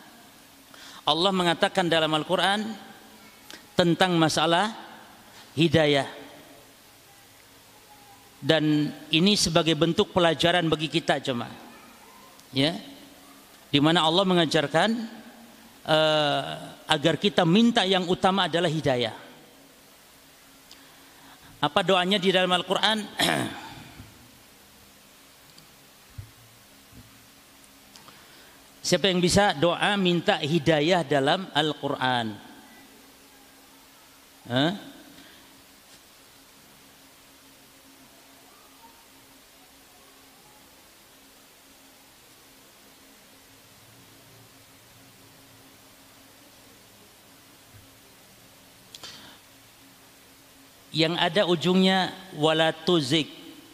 Allah 1.02 1.32
mengatakan 1.34 1.90
dalam 1.90 2.14
Al-Quran 2.14 2.78
tentang 3.74 4.14
masalah 4.18 4.70
hidayah. 5.58 6.06
Dan 8.42 8.90
ini 9.14 9.38
sebagai 9.38 9.78
bentuk 9.78 10.14
pelajaran 10.14 10.66
bagi 10.66 10.90
kita 10.90 11.22
jemaah. 11.22 11.54
Ya. 12.54 12.78
Di 13.72 13.80
mana 13.80 14.04
Allah 14.06 14.26
mengajarkan 14.26 14.90
uh, 15.86 16.42
agar 16.90 17.16
kita 17.22 17.46
minta 17.46 17.86
yang 17.86 18.10
utama 18.10 18.50
adalah 18.50 18.70
hidayah. 18.70 19.14
Apa 21.62 21.86
doanya 21.86 22.18
di 22.18 22.34
dalam 22.34 22.50
Al-Qur'an? 22.50 23.00
Siapa 28.82 29.14
yang 29.14 29.22
bisa 29.22 29.54
doa 29.54 29.94
minta 29.94 30.42
hidayah 30.42 31.06
dalam 31.06 31.46
Al-Qur'an? 31.54 32.34
Huh? 34.50 34.74
yang 50.92 51.16
ada 51.16 51.48
ujungnya 51.48 52.12
wala 52.36 52.76
tuzik 52.76 53.26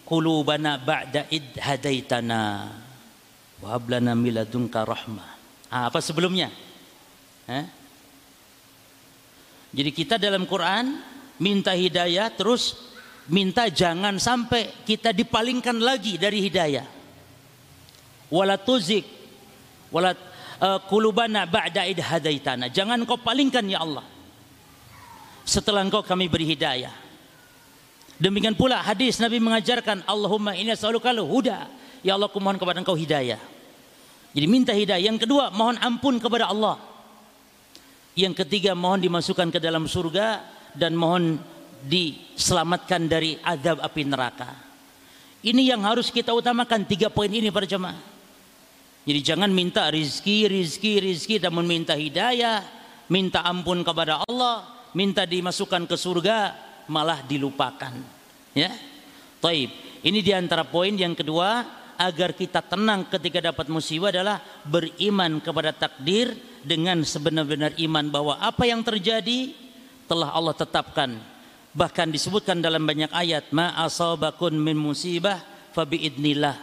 qulubana 0.05 0.77
ba'da 0.77 1.25
id 1.33 1.57
hadaitana 1.57 2.86
wa 3.61 3.73
hablana 3.73 4.13
miladunka 4.13 4.85
rahmah. 4.85 5.29
Ah, 5.67 5.89
apa 5.91 5.99
sebelumnya? 5.99 6.53
Eh? 7.47 7.65
Jadi 9.75 9.89
kita 9.91 10.15
dalam 10.15 10.47
Quran 10.47 10.99
minta 11.37 11.75
hidayah 11.75 12.31
terus 12.33 12.87
minta 13.27 13.67
jangan 13.67 14.15
sampai 14.17 14.71
kita 14.87 15.11
dipalingkan 15.11 15.75
lagi 15.77 16.15
dari 16.15 16.39
hidayah. 16.43 16.87
Wala 18.27 18.59
tuzik 18.59 19.07
wala 19.91 20.11
uh, 20.59 20.79
qulubana 20.87 21.47
ba'da 21.47 21.87
id 21.87 21.99
hadaitana. 21.99 22.67
Jangan 22.71 23.03
kau 23.07 23.19
palingkan 23.19 23.63
ya 23.67 23.83
Allah. 23.83 24.03
Setelah 25.47 25.83
engkau 25.83 26.03
kami 26.03 26.27
beri 26.27 26.43
hidayah. 26.57 26.91
Demikian 28.17 28.57
pula 28.57 28.81
hadis 28.81 29.21
Nabi 29.21 29.37
mengajarkan 29.37 30.03
Allahumma 30.09 30.57
inni 30.57 30.73
as'aluka 30.73 31.13
huda. 31.13 31.69
Ya 32.05 32.17
Allah 32.17 32.29
aku 32.29 32.37
mohon 32.41 32.59
kepada 32.59 32.81
engkau 32.81 32.97
hidayah. 32.97 33.39
Jadi 34.33 34.47
minta 34.49 34.73
hidayah. 34.75 35.09
Yang 35.13 35.25
kedua 35.25 35.49
mohon 35.53 35.79
ampun 35.81 36.21
kepada 36.21 36.49
Allah. 36.51 36.77
Yang 38.17 38.45
ketiga 38.45 38.73
mohon 38.73 39.01
dimasukkan 39.01 39.53
ke 39.53 39.59
dalam 39.61 39.85
surga 39.85 40.41
dan 40.73 40.97
mohon 40.97 41.37
diselamatkan 41.85 43.05
dari 43.05 43.37
azab 43.41 43.81
api 43.81 44.01
neraka. 44.05 44.49
Ini 45.45 45.73
yang 45.73 45.85
harus 45.85 46.09
kita 46.09 46.33
utamakan 46.33 46.85
tiga 46.89 47.13
poin 47.13 47.29
ini 47.29 47.53
para 47.53 47.69
jemaah. 47.69 47.97
Jadi 49.07 49.19
jangan 49.23 49.47
minta 49.53 49.87
rizki, 49.87 50.49
rizki, 50.49 50.99
rizki, 50.99 51.39
namun 51.39 51.63
minta 51.63 51.95
hidayah, 51.95 52.59
minta 53.07 53.39
ampun 53.45 53.79
kepada 53.79 54.19
Allah, 54.27 54.67
minta 54.91 55.23
dimasukkan 55.23 55.87
ke 55.87 55.95
surga, 55.95 56.51
malah 56.91 57.23
dilupakan. 57.23 57.95
Ya. 58.51 58.75
Taib. 59.39 59.69
Ini 60.03 60.19
di 60.19 60.31
antara 60.35 60.67
poin 60.67 60.91
yang 60.91 61.15
kedua 61.15 61.63
agar 61.97 62.31
kita 62.37 62.61
tenang 62.61 63.09
ketika 63.09 63.51
dapat 63.51 63.67
musibah 63.67 64.13
adalah 64.13 64.39
beriman 64.63 65.41
kepada 65.41 65.73
takdir 65.73 66.37
dengan 66.61 67.01
sebenar-benar 67.01 67.73
iman 67.81 68.05
bahwa 68.07 68.33
apa 68.37 68.69
yang 68.69 68.85
terjadi 68.85 69.51
telah 70.05 70.31
Allah 70.31 70.55
tetapkan. 70.55 71.17
Bahkan 71.73 72.09
disebutkan 72.09 72.57
dalam 72.61 72.85
banyak 72.85 73.11
ayat 73.11 73.49
ma 73.53 73.73
asabakun 73.85 74.55
min 74.55 74.77
musibah 74.77 75.41
fabiidnillah. 75.73 76.55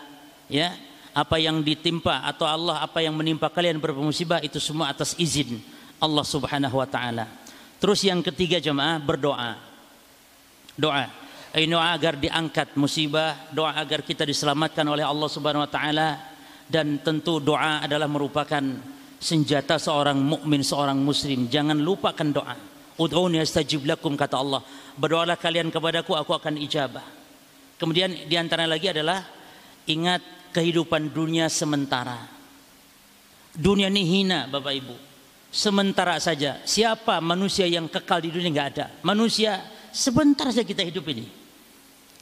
Ya. 0.49 0.75
Apa 1.15 1.39
yang 1.39 1.63
ditimpa 1.63 2.27
atau 2.27 2.43
Allah 2.43 2.83
apa 2.83 2.99
yang 2.99 3.15
menimpa 3.15 3.47
kalian 3.47 3.79
bermusibah 3.79 4.43
itu 4.43 4.59
semua 4.59 4.91
atas 4.91 5.15
izin 5.15 5.63
Allah 6.03 6.27
Subhanahu 6.27 6.83
wa 6.83 6.89
taala. 6.91 7.31
Terus 7.79 8.03
yang 8.03 8.19
ketiga 8.19 8.59
jemaah 8.59 8.99
berdoa 8.99 9.55
doa 10.75 11.07
doa 11.55 11.95
agar 11.95 12.19
diangkat 12.19 12.75
musibah 12.75 13.47
doa 13.55 13.79
agar 13.79 14.03
kita 14.03 14.27
diselamatkan 14.27 14.83
oleh 14.91 15.07
Allah 15.07 15.31
Subhanahu 15.31 15.63
wa 15.63 15.71
taala 15.71 16.19
dan 16.67 16.99
tentu 16.99 17.39
doa 17.39 17.79
adalah 17.87 18.11
merupakan 18.11 18.63
senjata 19.23 19.79
seorang 19.79 20.19
mukmin 20.19 20.67
seorang 20.67 20.99
muslim. 20.99 21.47
Jangan 21.47 21.79
lupakan 21.79 22.29
doa. 22.35 22.57
Ud'uni 22.99 23.39
astajib 23.39 23.87
lakum 23.87 24.19
kata 24.19 24.39
Allah. 24.39 24.63
Berdoalah 24.99 25.39
kalian 25.39 25.71
kepadaku 25.71 26.19
aku 26.19 26.35
akan 26.35 26.59
ijabah. 26.59 27.07
Kemudian 27.79 28.27
di 28.27 28.35
antara 28.35 28.67
lagi 28.67 28.91
adalah 28.91 29.23
ingat 29.87 30.51
kehidupan 30.51 31.15
dunia 31.15 31.47
sementara. 31.51 32.19
Dunia 33.55 33.87
ini 33.91 34.03
hina 34.03 34.51
Bapak 34.51 34.75
Ibu. 34.75 34.97
Sementara 35.55 36.19
saja. 36.19 36.59
Siapa 36.67 37.23
manusia 37.23 37.67
yang 37.67 37.87
kekal 37.87 38.23
di 38.23 38.35
dunia? 38.35 38.51
Nggak 38.51 38.69
ada. 38.75 38.87
Manusia 39.07 39.63
Sebentar 39.95 40.51
saja 40.51 40.67
kita 40.67 40.83
hidup 40.83 41.07
ini. 41.07 41.31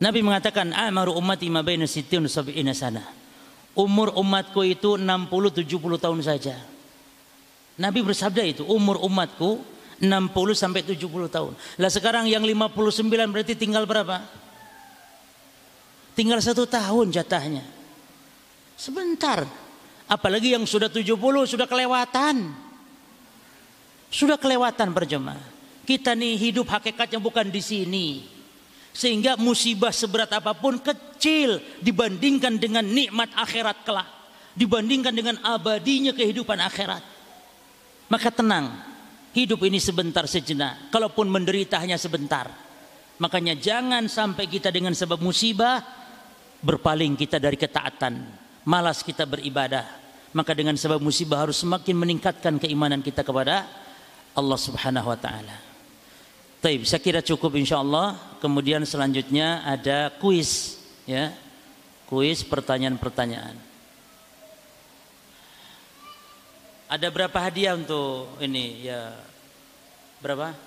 Nabi 0.03 0.19
mengatakan 0.19 0.75
amaru 0.75 1.15
ummati 1.15 1.47
ma 1.47 1.62
baina 1.62 1.87
sittin 1.87 2.27
sab'ina 2.27 2.75
sana. 2.75 3.07
Umur 3.79 4.11
umatku 4.19 4.67
itu 4.67 4.99
60 4.99 5.62
70 5.62 6.03
tahun 6.03 6.19
saja. 6.27 6.59
Nabi 7.79 8.03
bersabda 8.03 8.43
itu, 8.43 8.62
umur 8.67 8.99
umatku 8.99 9.62
60 10.03 10.59
sampai 10.59 10.83
70 10.83 11.31
tahun. 11.31 11.55
Lah 11.79 11.87
sekarang 11.88 12.27
yang 12.27 12.43
59 12.43 13.31
berarti 13.31 13.55
tinggal 13.55 13.87
berapa? 13.87 14.27
Tinggal 16.19 16.43
satu 16.43 16.67
tahun 16.67 17.15
jatahnya. 17.15 17.62
Sebentar. 18.75 19.47
Apalagi 20.11 20.59
yang 20.59 20.67
sudah 20.67 20.91
70 20.91 21.15
sudah 21.47 21.71
kelewatan. 21.71 22.51
Sudah 24.11 24.37
kelewatan 24.37 24.91
berjemaah. 24.91 25.41
Kita 25.87 26.12
nih 26.19 26.37
hidup 26.37 26.69
hakikatnya 26.69 27.23
bukan 27.23 27.49
di 27.49 27.62
sini. 27.62 28.32
Sehingga 28.92 29.40
musibah 29.40 29.90
seberat 29.90 30.28
apa 30.37 30.52
pun 30.52 30.76
kecil 30.76 31.61
dibandingkan 31.81 32.61
dengan 32.61 32.85
nikmat 32.85 33.33
akhirat 33.33 33.88
kelak. 33.88 34.09
Dibandingkan 34.52 35.16
dengan 35.16 35.40
abadinya 35.40 36.12
kehidupan 36.12 36.61
akhirat. 36.61 37.00
Maka 38.12 38.28
tenang. 38.28 38.68
Hidup 39.33 39.64
ini 39.64 39.81
sebentar 39.81 40.28
sejenak. 40.28 40.92
Kalaupun 40.92 41.24
menderita 41.33 41.81
hanya 41.81 41.96
sebentar. 41.96 42.52
Makanya 43.16 43.57
jangan 43.57 44.05
sampai 44.12 44.44
kita 44.44 44.68
dengan 44.68 44.92
sebab 44.92 45.16
musibah 45.24 45.81
berpaling 46.61 47.16
kita 47.16 47.40
dari 47.40 47.57
ketaatan. 47.57 48.20
Malas 48.68 49.00
kita 49.00 49.24
beribadah. 49.24 49.88
Maka 50.37 50.52
dengan 50.52 50.76
sebab 50.76 51.00
musibah 51.00 51.44
harus 51.44 51.61
semakin 51.61 51.96
meningkatkan 51.96 52.61
keimanan 52.61 53.00
kita 53.00 53.24
kepada 53.24 53.68
Allah 54.33 54.59
Subhanahu 54.61 55.12
wa 55.12 55.18
taala. 55.20 55.57
Taib, 56.62 56.88
saya 56.88 57.02
kira 57.05 57.20
cukup 57.20 57.52
insya 57.59 57.85
Allah. 57.85 58.16
Kemudian 58.42 58.83
selanjutnya 58.83 59.62
ada 59.62 60.11
kuis, 60.18 60.83
ya, 61.07 61.31
kuis 62.11 62.42
pertanyaan-pertanyaan. 62.42 63.55
Ada 66.90 67.07
berapa 67.14 67.38
hadiah 67.38 67.78
untuk 67.78 68.35
ini? 68.42 68.90
Ya, 68.90 69.14
berapa? 70.18 70.59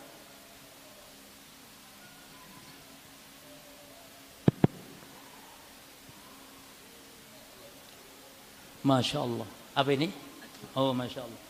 Masya 8.88 9.20
Allah. 9.20 9.50
Apa 9.76 9.90
ini? 9.92 10.16
Oh, 10.72 10.96
masya 10.96 11.28
Allah. 11.28 11.42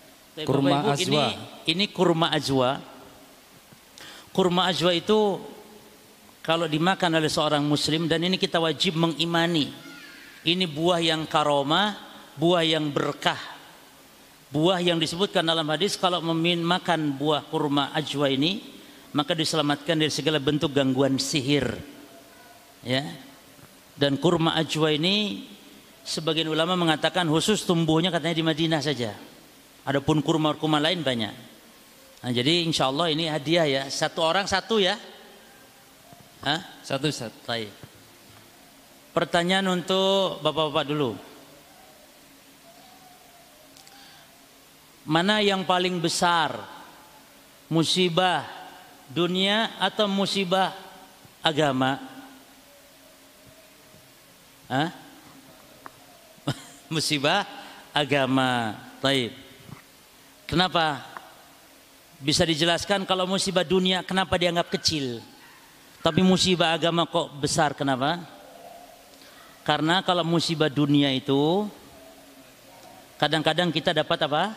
kurma 0.43 0.91
Ibu, 0.91 0.99
Ini, 0.99 1.25
ini 1.71 1.85
kurma 1.87 2.27
ajwa 2.35 2.83
kurma 4.35 4.67
ajwa 4.67 4.91
itu 4.91 5.39
kalau 6.45 6.69
dimakan 6.69 7.17
oleh 7.17 7.27
seorang 7.27 7.65
muslim 7.65 8.05
dan 8.05 8.21
ini 8.21 8.37
kita 8.37 8.61
wajib 8.61 8.95
mengimani 8.95 9.73
ini 10.45 10.69
buah 10.69 11.01
yang 11.01 11.25
karoma 11.25 11.97
buah 12.37 12.61
yang 12.61 12.93
berkah 12.93 13.41
buah 14.53 14.79
yang 14.79 15.01
disebutkan 15.01 15.41
dalam 15.41 15.65
hadis 15.73 15.97
kalau 15.97 16.21
makan 16.21 17.17
buah 17.17 17.49
kurma 17.49 17.91
ajwa 17.97 18.29
ini 18.29 18.61
maka 19.17 19.33
diselamatkan 19.33 19.97
dari 19.97 20.13
segala 20.13 20.37
bentuk 20.37 20.69
gangguan 20.71 21.17
sihir 21.17 21.65
ya 22.85 23.03
Dan 23.95 24.19
kurma 24.19 24.59
ajwa 24.59 24.91
ini 24.91 25.47
sebagian 26.03 26.51
ulama 26.51 26.75
mengatakan 26.75 27.31
khusus 27.31 27.63
tumbuhnya 27.63 28.11
katanya 28.11 28.35
di 28.35 28.43
Madinah 28.43 28.81
saja. 28.83 29.15
Adapun 29.87 30.19
kurma-kurma 30.19 30.83
lain 30.83 30.99
banyak. 30.99 31.33
Nah, 32.19 32.31
jadi 32.35 32.67
insya 32.67 32.91
Allah 32.91 33.07
ini 33.15 33.31
hadiah 33.31 33.63
ya. 33.63 33.83
Satu 33.87 34.19
orang 34.19 34.51
satu 34.51 34.83
ya. 34.83 34.99
Hah? 36.43 36.59
Satu. 36.83 37.07
Baik. 37.45 37.71
Pertanyaan 39.15 39.79
untuk 39.79 40.43
bapak-bapak 40.43 40.85
dulu. 40.91 41.15
Mana 45.05 45.39
yang 45.39 45.63
paling 45.63 46.01
besar? 46.01 46.57
Musibah 47.69 48.43
dunia 49.07 49.71
atau 49.77 50.09
musibah 50.09 50.73
agama? 51.45 52.01
Hah? 54.65 54.89
musibah 56.93 57.45
agama. 57.93 58.75
Taib. 58.99 59.31
Kenapa? 60.49 61.05
Bisa 62.19 62.41
dijelaskan 62.41 63.05
kalau 63.05 63.29
musibah 63.29 63.61
dunia 63.61 64.01
kenapa 64.01 64.35
dianggap 64.35 64.73
kecil? 64.73 65.21
Tapi 66.05 66.21
musibah 66.21 66.77
agama 66.77 67.09
kok 67.09 67.33
besar 67.41 67.73
kenapa? 67.73 68.21
Karena 69.65 70.05
kalau 70.05 70.21
musibah 70.21 70.69
dunia 70.69 71.09
itu 71.09 71.65
kadang-kadang 73.17 73.73
kita 73.73 73.89
dapat 73.89 74.29
apa? 74.29 74.53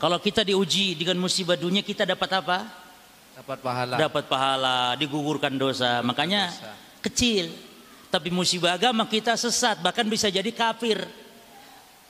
Kalau 0.00 0.16
kita 0.16 0.48
diuji 0.48 0.96
dengan 0.96 1.20
musibah 1.20 1.60
dunia 1.60 1.84
kita 1.84 2.08
dapat 2.08 2.40
apa? 2.40 2.58
Dapat 3.36 3.58
pahala. 3.60 3.94
Dapat 4.00 4.24
pahala, 4.32 4.78
digugurkan 4.96 5.60
dosa. 5.60 6.00
Makanya 6.00 6.48
dosa. 6.48 6.72
kecil. 7.04 7.52
Tapi 8.08 8.32
musibah 8.32 8.80
agama 8.80 9.04
kita 9.04 9.36
sesat, 9.36 9.84
bahkan 9.84 10.08
bisa 10.08 10.32
jadi 10.32 10.48
kafir. 10.56 11.04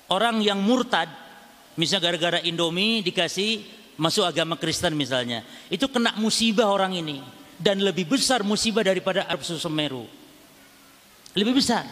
Orang 0.07 0.39
yang 0.39 0.63
murtad, 0.63 1.11
misalnya 1.75 2.15
gara-gara 2.15 2.39
Indomie 2.47 3.03
dikasih 3.03 3.82
masuk 4.03 4.27
agama 4.27 4.59
Kristen 4.59 4.99
misalnya. 4.99 5.47
Itu 5.71 5.87
kena 5.87 6.19
musibah 6.19 6.67
orang 6.67 6.99
ini. 6.99 7.23
Dan 7.63 7.79
lebih 7.79 8.11
besar 8.11 8.43
musibah 8.43 8.83
daripada 8.83 9.23
Arab 9.31 9.47
Sumeru. 9.47 10.11
Lebih 11.39 11.63
besar. 11.63 11.87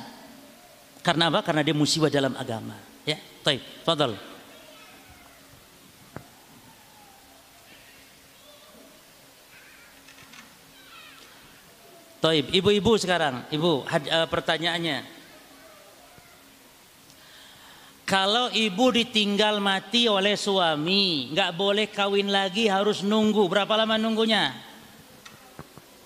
Karena 1.07 1.31
apa? 1.31 1.46
Karena 1.46 1.62
dia 1.62 1.70
musibah 1.70 2.11
dalam 2.11 2.35
agama. 2.35 2.75
Ya, 3.07 3.23
baik. 3.46 3.62
Fadal. 3.87 4.18
Taib, 12.20 12.53
ibu-ibu 12.53 13.01
sekarang, 13.01 13.49
ibu 13.49 13.81
uh, 13.81 14.27
pertanyaannya. 14.29 15.19
Kalau 18.11 18.51
ibu 18.51 18.90
ditinggal 18.90 19.62
mati 19.62 20.11
oleh 20.11 20.35
suami, 20.35 21.31
nggak 21.31 21.55
boleh 21.55 21.87
kawin 21.94 22.27
lagi, 22.27 22.66
harus 22.66 23.07
nunggu. 23.07 23.46
Berapa 23.46 23.79
lama 23.79 23.94
nunggunya? 23.94 24.51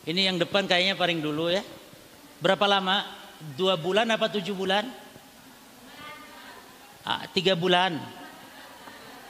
Ini 0.05 0.29
yang 0.29 0.37
depan 0.37 0.69
kayaknya 0.69 1.01
paling 1.01 1.25
dulu 1.25 1.49
ya. 1.49 1.65
Berapa 2.45 2.69
lama? 2.69 3.09
Dua 3.57 3.81
bulan 3.81 4.05
apa 4.13 4.29
tujuh 4.29 4.53
bulan? 4.53 4.85
Ah, 7.09 7.25
tiga 7.33 7.57
bulan. 7.57 7.97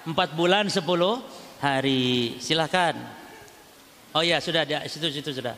Empat 0.02 0.34
bulan 0.34 0.66
sepuluh 0.66 1.22
hari. 1.62 2.42
Silahkan. 2.42 2.98
Oh 4.18 4.26
ya 4.26 4.42
sudah, 4.42 4.66
di 4.66 4.74
situ 4.90 5.14
situ 5.14 5.30
sudah. 5.30 5.54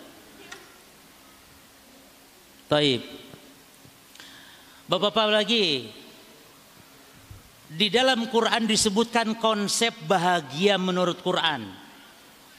Taib. 2.69 3.01
Bapak-bapak 4.85 5.33
lagi. 5.33 6.05
Di 7.67 7.91
dalam 7.91 8.31
Quran 8.31 8.63
disebutkan 8.71 9.43
konsep 9.43 9.91
bahagia 10.07 10.79
menurut 10.79 11.19
Quran. 11.19 11.67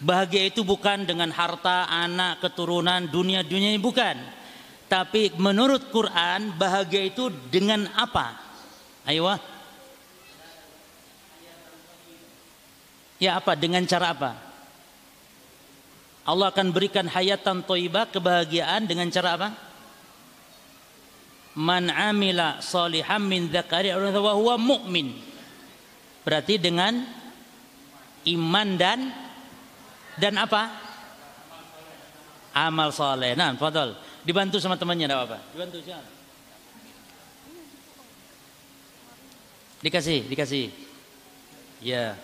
Bahagia 0.04 0.52
itu 0.52 0.68
bukan 0.68 1.08
dengan 1.08 1.32
harta, 1.32 1.88
anak, 1.88 2.44
keturunan, 2.44 3.08
dunia-dunia 3.08 3.72
ini 3.72 3.82
bukan. 3.82 4.20
Tapi 4.92 5.32
menurut 5.40 5.88
Quran 5.90 6.54
bahagia 6.60 7.08
itu 7.08 7.32
dengan 7.48 7.88
apa? 7.96 8.36
Ayo. 9.08 9.32
Ya 13.18 13.40
apa? 13.40 13.56
Dengan 13.58 13.88
cara 13.88 14.12
apa? 14.14 14.32
Allah 16.28 16.52
akan 16.52 16.76
berikan 16.76 17.08
hayatan 17.08 17.64
toibah 17.64 18.12
kebahagiaan 18.12 18.84
dengan 18.84 19.08
cara 19.08 19.40
apa? 19.40 19.50
Man 21.58 21.90
amila 21.90 22.62
salihan 22.62 23.18
min 23.18 23.50
dzakari 23.50 23.90
wa 23.98 24.34
huwa 24.38 24.56
mu'min. 24.62 25.18
Berarti 26.22 26.62
dengan 26.62 27.02
iman 28.30 28.70
dan 28.78 29.00
dan 30.22 30.34
apa? 30.38 30.70
Amal 32.54 32.94
soleh. 32.94 33.34
Nah, 33.38 33.54
fadol. 33.58 33.98
Dibantu 34.26 34.58
sama 34.58 34.78
temannya, 34.78 35.06
enggak 35.10 35.20
apa-apa. 35.24 35.40
Dibantu 35.54 35.78
siapa? 35.82 36.10
Dikasih, 39.78 40.26
dikasih. 40.26 40.66
Ya. 41.86 42.18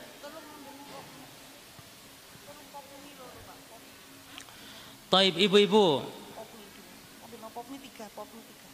Taib 5.13 5.37
ibu-ibu, 5.37 6.01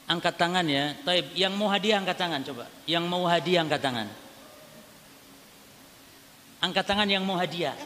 angkat 0.10 0.36
tangan 0.36 0.65
ya. 0.65 0.98
Taib, 1.06 1.30
yang 1.38 1.54
mau 1.54 1.69
hadiah 1.69 2.02
angkat 2.02 2.17
tangan 2.17 2.41
coba. 2.41 2.65
Yang 2.89 3.06
mau 3.06 3.24
hadiah 3.30 3.62
angkat 3.62 3.82
tangan. 3.86 4.08
Angkat 6.60 6.86
tangan 6.89 7.08
yang 7.08 7.24
mau 7.24 7.38
hadiah. 7.38 7.78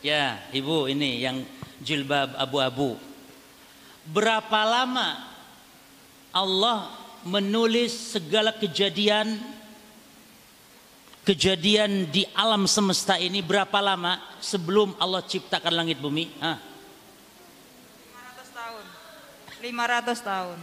Ya, 0.00 0.40
ibu 0.54 0.88
ini 0.88 1.20
yang 1.20 1.44
jilbab 1.82 2.32
abu-abu. 2.38 2.96
Berapa 4.08 4.64
lama 4.64 5.20
Allah 6.32 6.88
menulis 7.26 8.16
segala 8.16 8.56
kejadian 8.56 9.36
kejadian 11.20 12.08
di 12.08 12.24
alam 12.32 12.64
semesta 12.64 13.20
ini 13.20 13.44
berapa 13.44 13.76
lama 13.84 14.16
sebelum 14.40 14.96
Allah 14.96 15.20
ciptakan 15.20 15.76
langit 15.76 16.00
bumi? 16.00 16.32
Hah? 16.40 16.69
500 19.60 20.24
tahun. 20.24 20.58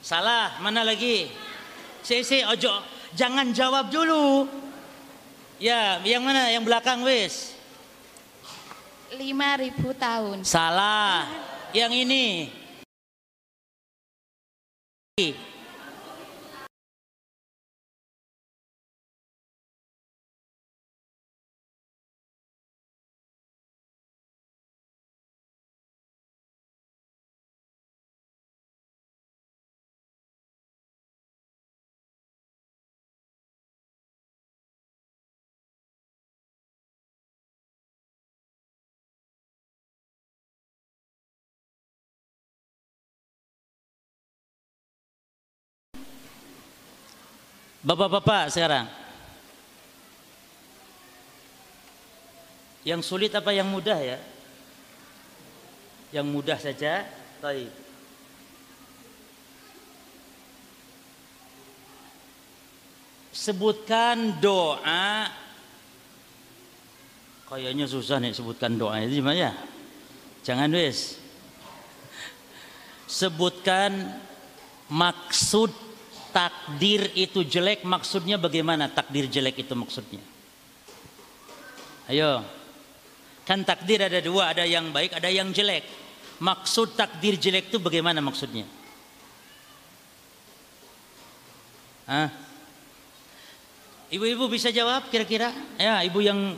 Salah, 0.00 0.56
mana 0.64 0.80
lagi? 0.80 1.28
Sisi 2.00 2.40
ojo, 2.40 2.80
jangan 3.12 3.52
jawab 3.52 3.92
dulu. 3.92 4.48
Ya, 5.60 6.00
yang 6.08 6.24
mana? 6.24 6.48
Yang 6.48 6.64
belakang 6.64 7.04
wis. 7.04 7.52
5000 9.12 9.92
tahun. 9.92 10.36
Salah. 10.40 11.28
Yang 11.76 11.92
ini. 12.08 12.26
Bapak-bapak 47.78 48.50
sekarang. 48.50 48.84
Yang 52.82 53.00
sulit 53.06 53.32
apa 53.32 53.54
yang 53.54 53.68
mudah 53.70 53.98
ya? 54.00 54.18
Yang 56.12 56.26
mudah 56.26 56.58
saja. 56.58 57.06
Baik. 57.38 57.70
Sebutkan 63.30 64.42
doa. 64.42 65.30
Kayaknya 67.48 67.88
susah 67.88 68.20
nih 68.20 68.36
sebutkan 68.36 68.76
doa 68.76 69.00
itu 69.00 69.24
gimana 69.24 69.38
ya? 69.38 69.52
Jangan 70.44 70.68
wes. 70.74 71.16
Sebutkan 73.08 74.20
maksud 74.92 75.87
takdir 76.30 77.12
itu 77.16 77.44
jelek 77.44 77.84
maksudnya 77.84 78.36
bagaimana 78.36 78.88
takdir 78.88 79.28
jelek 79.28 79.64
itu 79.64 79.74
maksudnya 79.76 80.22
ayo 82.12 82.44
kan 83.48 83.64
takdir 83.64 84.04
ada 84.04 84.20
dua 84.20 84.52
ada 84.52 84.64
yang 84.68 84.92
baik 84.92 85.16
ada 85.16 85.28
yang 85.32 85.52
jelek 85.52 86.08
Maksud 86.38 86.94
takdir 86.94 87.34
jelek 87.34 87.66
itu 87.74 87.82
bagaimana 87.82 88.22
maksudnya? 88.22 88.62
Hah? 92.06 92.30
Ibu-ibu 94.08 94.46
bisa 94.46 94.70
jawab 94.70 95.10
kira-kira? 95.10 95.50
Ya, 95.76 96.00
ibu 96.06 96.22
yang 96.22 96.54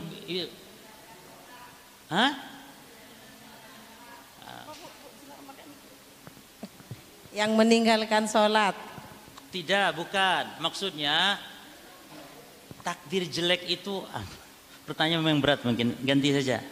Hah? 2.13 2.33
Yang 7.33 7.51
meninggalkan 7.57 8.29
sholat. 8.29 8.77
Tidak, 9.51 9.89
bukan. 9.99 10.63
Maksudnya 10.63 11.39
takdir 12.87 13.27
jelek 13.27 13.67
itu 13.67 14.01
ah, 14.15 14.25
pertanyaan 14.87 15.27
memang 15.27 15.43
berat 15.43 15.67
mungkin. 15.67 15.99
Ganti 16.07 16.31
saja. 16.31 16.63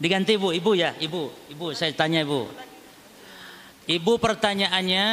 Diganti 0.00 0.34
ibu, 0.40 0.50
ibu 0.50 0.72
ya, 0.72 0.96
ibu, 0.98 1.28
ibu. 1.52 1.76
Saya 1.76 1.92
tanya 1.92 2.24
ibu. 2.24 2.48
Ibu 3.86 4.12
pertanyaannya 4.16 5.06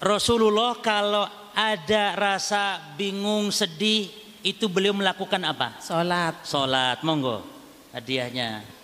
Rasulullah 0.00 0.80
kalau 0.80 1.28
ada 1.52 2.16
rasa 2.16 2.80
bingung, 2.96 3.52
sedih, 3.52 4.08
itu 4.40 4.64
beliau 4.64 4.96
melakukan 4.96 5.44
apa? 5.44 5.76
Sholat. 5.84 6.40
Sholat, 6.48 7.04
monggo 7.04 7.44
hadiahnya. 7.92 8.79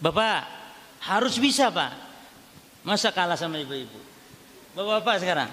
Bapak 0.00 0.48
harus 1.04 1.36
bisa 1.36 1.68
pak, 1.68 1.92
masa 2.80 3.12
kalah 3.12 3.36
sama 3.36 3.60
ibu-ibu? 3.60 4.00
Bapak-bapak 4.72 5.16
sekarang, 5.20 5.50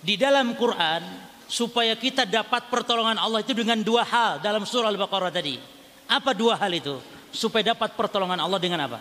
di 0.00 0.16
dalam 0.16 0.56
Quran 0.56 1.04
supaya 1.44 1.92
kita 1.92 2.24
dapat 2.24 2.72
pertolongan 2.72 3.20
Allah 3.20 3.44
itu 3.44 3.52
dengan 3.52 3.76
dua 3.84 4.08
hal 4.08 4.40
dalam 4.40 4.64
surah 4.64 4.88
Al-Baqarah 4.88 5.28
tadi. 5.28 5.60
Apa 6.08 6.32
dua 6.32 6.56
hal 6.56 6.72
itu? 6.72 6.96
Supaya 7.28 7.76
dapat 7.76 7.92
pertolongan 7.92 8.40
Allah 8.40 8.56
dengan 8.56 8.80
apa? 8.88 9.00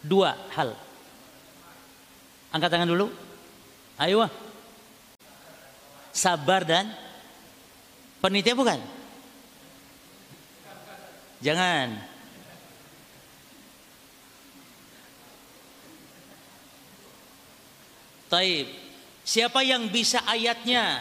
Dua 0.00 0.32
hal. 0.56 0.72
Angkat 2.48 2.68
tangan 2.72 2.88
dulu. 2.88 3.12
Ayo. 4.00 4.24
Sabar 6.14 6.64
dan 6.64 6.88
penitia 8.24 8.56
bukan? 8.56 8.80
Jangan. 11.44 12.13
Taib. 18.28 18.66
Siapa 19.24 19.64
yang 19.64 19.88
bisa 19.88 20.20
ayatnya 20.28 21.00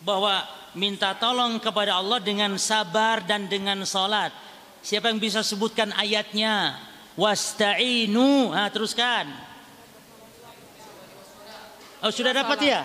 bahwa 0.00 0.40
minta 0.72 1.12
tolong 1.16 1.60
kepada 1.60 2.00
Allah 2.00 2.16
dengan 2.20 2.56
sabar 2.56 3.20
dan 3.24 3.44
dengan 3.50 3.84
salat? 3.84 4.32
Siapa 4.80 5.12
yang 5.12 5.20
bisa 5.20 5.44
sebutkan 5.44 5.92
ayatnya? 5.92 6.80
Wasta'inu. 7.20 8.56
Nah, 8.56 8.72
teruskan. 8.72 9.28
Oh 12.00 12.08
sudah 12.08 12.32
dapat 12.32 12.58
ya? 12.64 12.80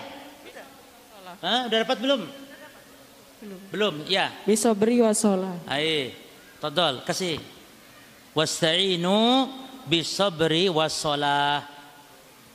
Hah, 1.40 1.68
udah 1.68 1.78
dapat 1.84 1.98
belum? 2.00 2.22
Belum. 3.40 3.60
Belum, 3.72 3.94
ya. 4.08 4.32
Bisa 4.44 4.72
beri 4.76 5.00
wasola. 5.00 5.56
Ayo, 5.68 6.12
todol, 6.60 7.00
kasih. 7.04 7.40
Wasta'inu 8.36 9.48
bisabri 9.88 10.68
wassalah. 10.68 11.75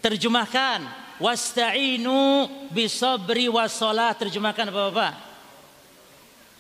Terjemahkan. 0.02 1.00
Wasta'inu 1.22 2.50
bisabri 2.74 3.46
wassalah. 3.48 4.18
Terjemahkan 4.18 4.74
Bapak-bapak. 4.74 5.14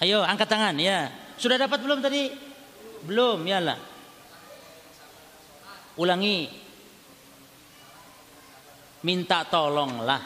Ayo, 0.01 0.21
angkat 0.21 0.47
tangan 0.49 0.77
ya. 0.77 1.09
Sudah 1.37 1.57
dapat 1.57 1.81
belum 1.81 1.99
tadi? 2.01 2.29
Belum, 3.05 3.41
ya 3.45 3.57
lah. 3.61 3.79
Ulangi 5.97 6.47
minta 9.01 9.41
tolonglah 9.49 10.21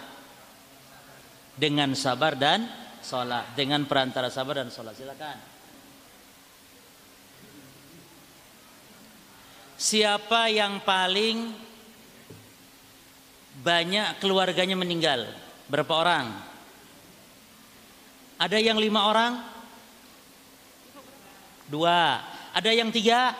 dengan 1.55 1.95
sabar 1.95 2.35
dan 2.35 2.67
sholat 2.99 3.55
dengan 3.55 3.87
perantara 3.87 4.27
sabar 4.27 4.59
dan 4.63 4.67
sholat 4.67 4.91
silakan 4.91 5.37
siapa 9.79 10.51
yang 10.51 10.83
paling 10.83 11.55
banyak 13.65 14.21
keluarganya 14.21 14.77
meninggal. 14.77 15.25
Berapa 15.65 15.89
orang? 15.97 16.29
Ada 18.37 18.61
yang 18.61 18.77
lima 18.77 19.09
orang? 19.09 19.41
Dua. 21.65 22.21
Ada 22.53 22.69
yang 22.69 22.93
tiga? 22.93 23.33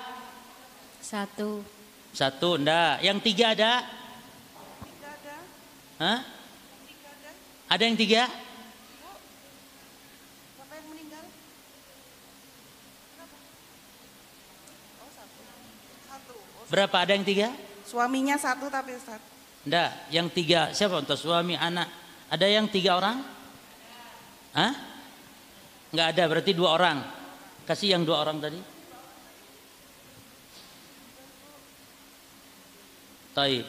Satu. 0.97 1.61
Satu 2.09 2.57
ndak. 2.57 3.05
Yang 3.05 3.17
tiga 3.21 3.45
ada? 3.53 3.73
Hah? 6.01 6.19
Ada 7.69 7.83
yang 7.85 7.93
tiga? 7.93 8.25
Berapa? 16.65 16.97
Ada 16.97 17.13
yang 17.13 17.21
tiga? 17.21 17.53
Suaminya 17.85 18.41
satu 18.41 18.73
tapi 18.73 18.97
Ustaz. 18.97 19.34
Enggak, 19.65 19.89
yang 20.13 20.29
tiga 20.29 20.69
siapa 20.71 21.01
untuk 21.01 21.17
suami 21.17 21.57
anak? 21.57 21.89
Ada 22.29 22.45
yang 22.45 22.69
tiga 22.69 23.01
orang? 23.01 23.17
Hah? 24.53 24.73
Enggak 25.89 26.07
ada, 26.13 26.23
berarti 26.29 26.51
dua 26.53 26.69
orang. 26.77 26.97
Kasih 27.65 27.97
yang 27.97 28.05
dua 28.05 28.21
orang 28.21 28.37
tadi. 28.37 28.61
Taib. 33.35 33.65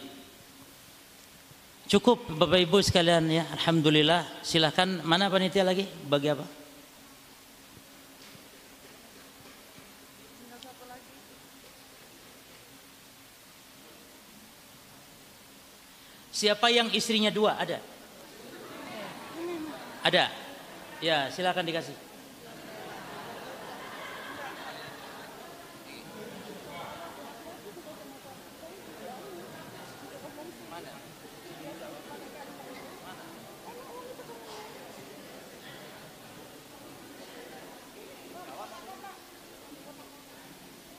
Cukup 1.86 2.18
Bapak 2.34 2.60
Ibu 2.66 2.78
sekalian 2.82 3.30
ya, 3.30 3.44
alhamdulillah. 3.56 4.42
Silahkan 4.42 5.00
mana 5.06 5.30
panitia 5.30 5.62
lagi? 5.62 5.86
Bagi 5.86 6.28
apa? 6.34 6.55
Siapa 16.36 16.68
yang 16.68 16.92
istrinya 16.92 17.32
dua? 17.32 17.56
Ada? 17.56 17.80
Ada? 20.04 20.28
Ya, 21.00 21.32
silakan 21.32 21.64
dikasih. 21.64 21.96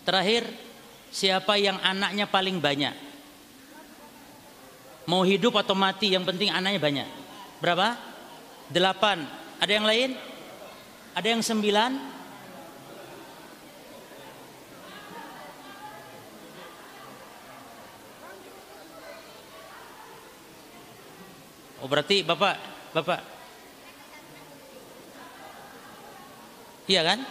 Terakhir, 0.01 0.49
siapa 1.13 1.61
yang 1.61 1.77
anaknya 1.85 2.25
paling 2.25 2.57
banyak? 2.57 3.06
Mau 5.07 5.23
hidup 5.23 5.55
atau 5.55 5.71
mati, 5.71 6.11
yang 6.11 6.27
penting 6.27 6.51
anaknya 6.51 6.83
banyak. 6.83 7.07
Berapa? 7.63 7.95
Delapan. 8.67 9.23
Ada 9.63 9.71
yang 9.71 9.87
lain? 9.87 10.09
Ada 11.15 11.27
yang 11.31 11.41
sembilan? 11.41 12.19
Oh 21.77 21.85
berarti 21.85 22.25
bapak, 22.25 22.55
bapak, 22.91 23.21
iya 26.89 27.05
kan? 27.05 27.21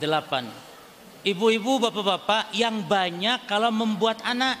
Delapan 0.00 0.48
ibu-ibu, 1.26 1.82
bapak-bapak 1.82 2.54
yang 2.54 2.86
banyak 2.86 3.50
kalau 3.50 3.74
membuat 3.74 4.22
anak. 4.22 4.54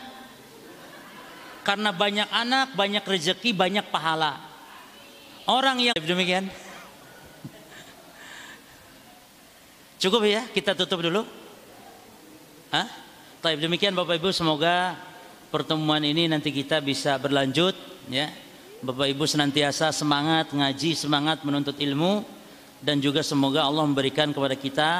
Karena 1.66 1.90
banyak 1.90 2.30
anak, 2.30 2.78
banyak 2.78 3.02
rezeki, 3.02 3.50
banyak 3.50 3.90
pahala. 3.90 4.38
Orang 5.50 5.82
yang 5.82 5.98
demikian. 5.98 6.46
Cukup 9.98 10.22
ya, 10.30 10.46
kita 10.54 10.78
tutup 10.78 11.02
dulu. 11.02 11.26
Hah? 12.70 12.86
Taib 13.42 13.58
demikian 13.58 13.98
Bapak 13.98 14.22
Ibu 14.22 14.30
semoga 14.30 14.94
pertemuan 15.50 16.02
ini 16.06 16.30
nanti 16.30 16.54
kita 16.54 16.78
bisa 16.78 17.18
berlanjut 17.18 17.74
ya. 18.10 18.30
Bapak 18.86 19.10
Ibu 19.10 19.26
senantiasa 19.26 19.90
semangat 19.90 20.54
ngaji, 20.54 20.94
semangat 20.94 21.42
menuntut 21.42 21.74
ilmu 21.74 22.22
dan 22.78 23.02
juga 23.02 23.26
semoga 23.26 23.66
Allah 23.66 23.82
memberikan 23.82 24.30
kepada 24.30 24.54
kita 24.54 24.90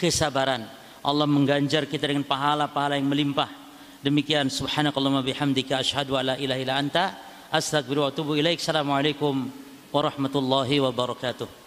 kesabaran 0.00 0.64
Allah 1.06 1.26
mengganjar 1.30 1.86
kita 1.86 2.10
dengan 2.10 2.26
pahala-pahala 2.26 2.98
yang 2.98 3.06
melimpah. 3.06 3.65
Demikian 4.06 4.46
subhanakallahumma 4.46 5.26
bihamdika 5.26 5.82
asyhadu 5.82 6.14
alla 6.14 6.38
ilaha 6.38 6.62
illa 6.62 6.78
anta 6.78 7.04
astaghfiruka 7.50 8.06
wa 8.06 8.10
atubu 8.14 8.32
ilaik. 8.38 8.62
Assalamualaikum 8.62 9.50
warahmatullahi 9.90 10.78
wabarakatuh. 10.78 11.65